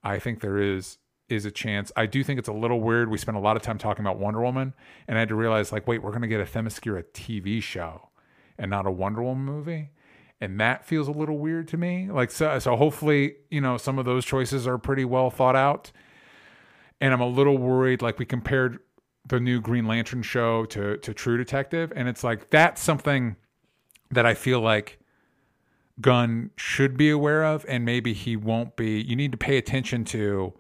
[0.03, 0.97] I think there is
[1.30, 1.91] is a chance.
[1.95, 3.09] I do think it's a little weird.
[3.09, 4.74] We spent a lot of time talking about Wonder Woman,
[5.07, 8.09] and I had to realize like, wait, we're gonna get a Themyscira TV show
[8.57, 9.91] and not a Wonder Woman movie
[10.42, 12.10] and that feels a little weird to me.
[12.12, 15.92] Like so so hopefully you know some of those choices are pretty well thought out.
[17.00, 18.80] And i'm a little worried like we compared
[19.28, 21.94] the new green lantern show to to true detective.
[21.96, 23.38] And it's like that's something
[24.10, 25.00] that i feel like
[26.02, 29.00] gunn should be aware of and maybe he won't be.
[29.00, 30.54] You need to pay attention to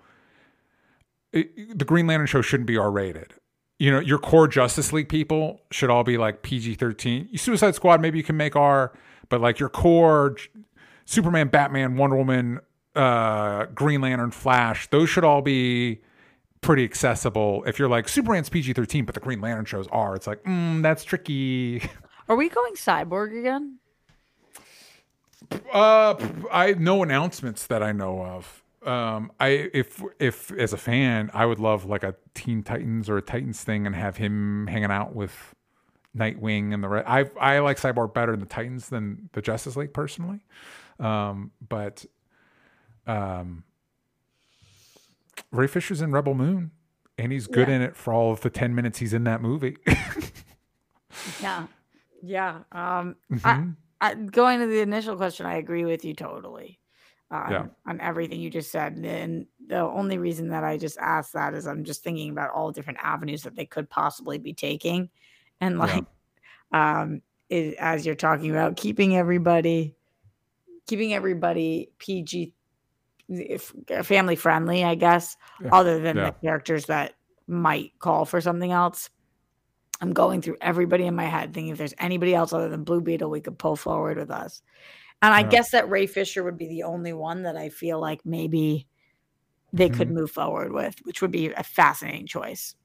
[1.33, 3.33] it, the green lantern show shouldn't be r-rated.
[3.79, 8.19] You know your core justice league people should all be like pg-13 suicide squad maybe
[8.19, 8.93] you can make r
[9.31, 10.35] but like your core
[11.05, 12.59] Superman, Batman, Wonder Woman,
[12.95, 16.01] uh, Green Lantern, Flash, those should all be
[16.59, 17.63] pretty accessible.
[17.65, 20.83] If you're like Superman's PG 13, but the Green Lantern shows are, it's like, mm,
[20.83, 21.81] that's tricky.
[22.29, 23.79] Are we going cyborg again?
[25.73, 26.15] Uh,
[26.51, 28.63] I no announcements that I know of.
[28.87, 33.17] Um, I if if as a fan, I would love like a Teen Titans or
[33.17, 35.53] a Titans thing and have him hanging out with
[36.17, 37.07] Nightwing and the rest.
[37.07, 40.39] I I like Cyborg better than the Titans than the Justice League personally,
[40.99, 42.05] um, but
[43.07, 43.63] um,
[45.51, 46.71] Ray Fisher's in Rebel Moon,
[47.17, 47.75] and he's good Yeah.
[47.75, 49.77] in it for all of the ten minutes he's in that movie.
[51.41, 51.67] Yeah.
[52.23, 52.59] Yeah.
[52.71, 53.71] Um Mm-hmm.
[53.99, 56.79] I, I, going to the initial question, I agree with you totally.
[57.29, 57.65] On, Yeah.
[57.85, 58.93] on everything you just said.
[58.97, 62.71] And the only reason that I just asked that is I'm just thinking about all
[62.71, 65.09] different avenues that they could possibly be taking.
[65.61, 65.85] And Yeah.
[65.85, 66.05] like
[66.73, 69.95] um it, as you're talking about keeping everybody
[70.87, 72.53] keeping everybody PG
[73.29, 75.69] if family friendly, I guess, Yeah.
[75.71, 76.25] other than Yeah.
[76.25, 77.13] the characters that
[77.47, 79.09] might call for something else.
[80.01, 83.01] I'm going through everybody in my head, thinking if there's anybody else other than Blue
[83.01, 84.61] Beetle we could pull forward with us.
[85.21, 85.49] And I Yeah.
[85.49, 88.87] guess that Ray Fisher would be the only one that I feel like maybe
[89.73, 90.15] they could Mm-hmm.
[90.15, 92.75] move forward with, which would be a fascinating choice.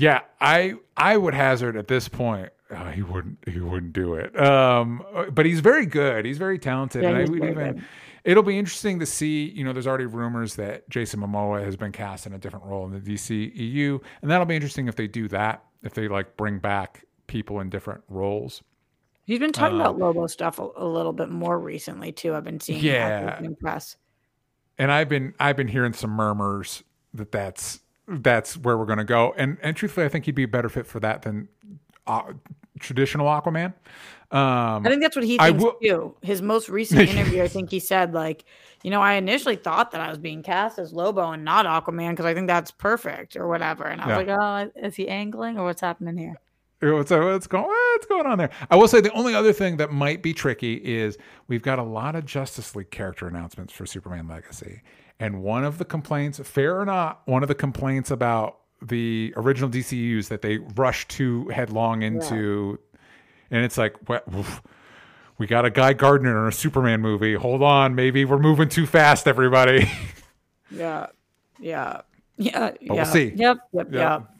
[0.00, 4.38] Yeah, I I would hazard at this point uh, he wouldn't he wouldn't do it.
[4.40, 6.24] Um, but he's very good.
[6.24, 7.54] He's very talented, Yeah, and I would even.
[7.54, 7.84] good.
[8.22, 9.48] It'll be interesting to see.
[9.50, 12.84] You know, there's already rumors that Jason Momoa has been cast in a different role
[12.86, 15.64] in the DCEU, and that'll be interesting if they do that.
[15.82, 18.62] If they like bring back people in different roles.
[19.24, 22.34] He's been talking about Lobo stuff a, a little bit more recently too.
[22.36, 23.40] I've been seeing Yeah.
[23.60, 23.96] press.
[24.78, 26.84] and I've been I've been hearing some murmurs
[27.14, 29.34] that that's that's where we're going to go.
[29.36, 31.48] And and truthfully, I think he'd be a better fit for that than
[32.06, 32.32] uh,
[32.80, 33.74] traditional Aquaman.
[34.30, 36.14] Um, I think that's what he I thinks will- too.
[36.22, 38.44] His most recent interview, I think he said like,
[38.82, 42.10] you know, I initially thought that I was being cast as Lobo and not Aquaman
[42.10, 43.84] because I think that's perfect or whatever.
[43.84, 44.36] And I was Yeah.
[44.36, 46.34] like, oh, is he angling or what's happening here?
[46.80, 48.50] What's, what's going what's going on there?
[48.70, 51.82] I will say the only other thing that might be tricky is we've got a
[51.82, 54.82] lot of Justice League character announcements for Superman Legacy,
[55.20, 59.68] and one of the complaints, fair or not, one of the complaints about the original
[59.68, 62.78] DCUs that they rushed too headlong into,
[63.50, 64.24] and it's like, what?
[64.34, 64.62] oof,
[65.38, 67.34] we got a Guy Gardner in a Superman movie.
[67.34, 69.90] Hold on, maybe we're moving too fast, everybody.
[70.70, 71.06] Yeah,
[71.58, 72.02] yeah,
[72.36, 72.72] yeah.
[72.78, 72.88] yeah.
[72.90, 73.04] we'll yeah.
[73.04, 73.32] see.
[73.34, 73.90] Yep, yep, Yep.
[73.90, 74.38] yep.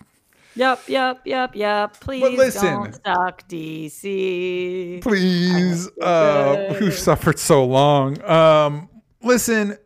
[0.58, 2.00] Yep, yep, yep, yep.
[2.00, 2.74] Please listen.
[2.74, 5.00] don't suck DC.
[5.00, 8.88] please uh we've suffered so long um
[9.22, 9.78] listen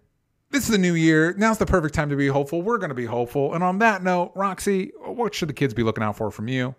[0.53, 1.35] this is the new year.
[1.39, 2.63] Now's the perfect time to be hopeful.
[2.63, 3.55] We're going to be hopeful.
[3.55, 6.75] And on that note, Roxy, what should the kids be looking out for from you?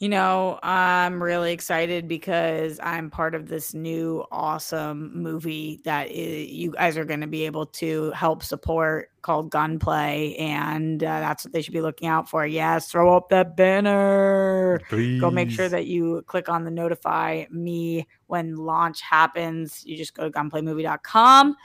[0.00, 6.70] You know, I'm really excited because I'm part of this new awesome movie that you
[6.70, 10.34] guys are going to be able to help support called Gunplay.
[10.36, 12.46] And uh, that's what they should be looking out for.
[12.46, 14.80] Yes, throw up that banner.
[14.88, 15.20] Please.
[15.20, 19.84] Go make sure that you click on the notify me when launch happens.
[19.84, 21.56] You just go to gunplaymovie.com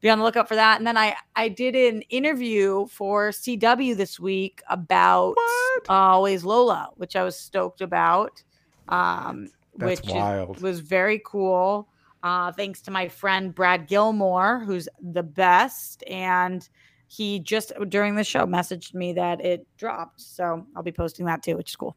[0.00, 0.78] be on the lookout for that.
[0.78, 5.34] And then I I did an interview for CW this week about
[5.88, 8.42] uh, Always Lola, which I was stoked about.
[8.88, 10.60] Um, That's which wild.
[10.60, 11.88] was very cool.
[12.22, 16.68] Uh, thanks to my friend Brad Gilmore, who's the best, and
[17.06, 20.20] he just during the show messaged me that it dropped.
[20.20, 21.96] So I'll be posting that too, which is cool.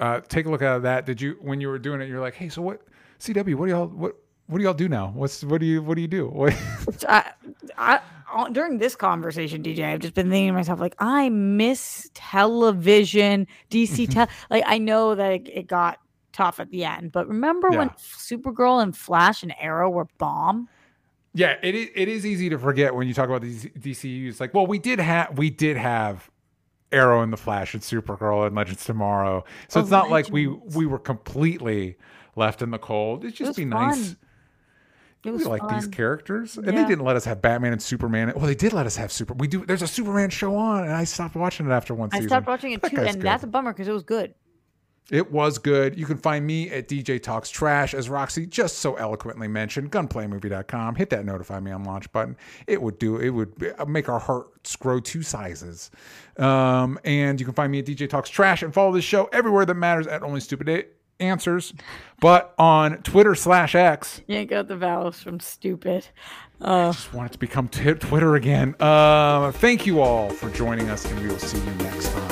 [0.00, 1.06] Uh, take a look at that.
[1.06, 2.08] Did you when you were doing it?
[2.08, 2.82] You're like, hey, so what?
[3.18, 4.16] CW, what do y'all what
[4.46, 5.12] what do y'all do now?
[5.14, 6.48] What's what do you what do you do?
[7.08, 7.32] I,
[7.76, 8.00] I,
[8.32, 13.46] uh, during this conversation, DJ, I've just been thinking to myself like I miss television,
[13.70, 14.06] DC.
[14.06, 14.24] Mm-hmm.
[14.24, 15.98] Te- like I know that it, it, got
[16.32, 17.78] tough at the end, but remember yeah.
[17.78, 20.68] when Supergirl and Flash and Arrow were bomb?
[21.34, 24.40] Yeah, it is, it is easy to forget when you talk about these DCUs.
[24.40, 26.30] Like, well, we did have we did have
[26.92, 30.28] Arrow and the Flash and Supergirl and Legends Tomorrow, so oh, it's not Legends.
[30.28, 31.96] like we we were completely
[32.36, 33.24] left in the cold.
[33.24, 33.88] It'd just it be fun.
[33.88, 34.16] nice
[35.32, 35.74] we like fun.
[35.74, 36.72] these characters, and yeah.
[36.72, 38.32] they didn't let us have Batman and Superman.
[38.36, 39.34] Well, they did let us have Super.
[39.34, 39.64] We do.
[39.64, 42.32] There's a Superman show on, and I stopped watching it after one I season.
[42.32, 43.22] I stopped watching it that too, and good.
[43.22, 44.34] that's a bummer because it was good.
[45.10, 45.96] It was good.
[45.96, 49.92] You can find me at DJ Talks Trash, as Roxy just so eloquently mentioned.
[49.92, 50.96] Gunplaymovie.com.
[50.96, 52.36] Hit that notify me on launch button.
[52.66, 53.18] It would do.
[53.18, 53.52] It would
[53.86, 55.92] make our hearts grow two sizes.
[56.38, 59.64] Um, and you can find me at DJ Talks Trash and follow this show everywhere
[59.64, 60.86] that matters at Only Stupid
[61.20, 61.72] answers,
[62.20, 64.20] but on Twitter slash X.
[64.26, 66.08] You ain't got the vowels from stupid.
[66.60, 68.74] Uh, I just want it to become t- Twitter again.
[68.80, 72.25] Uh, thank you all for joining us, and we will see you next time.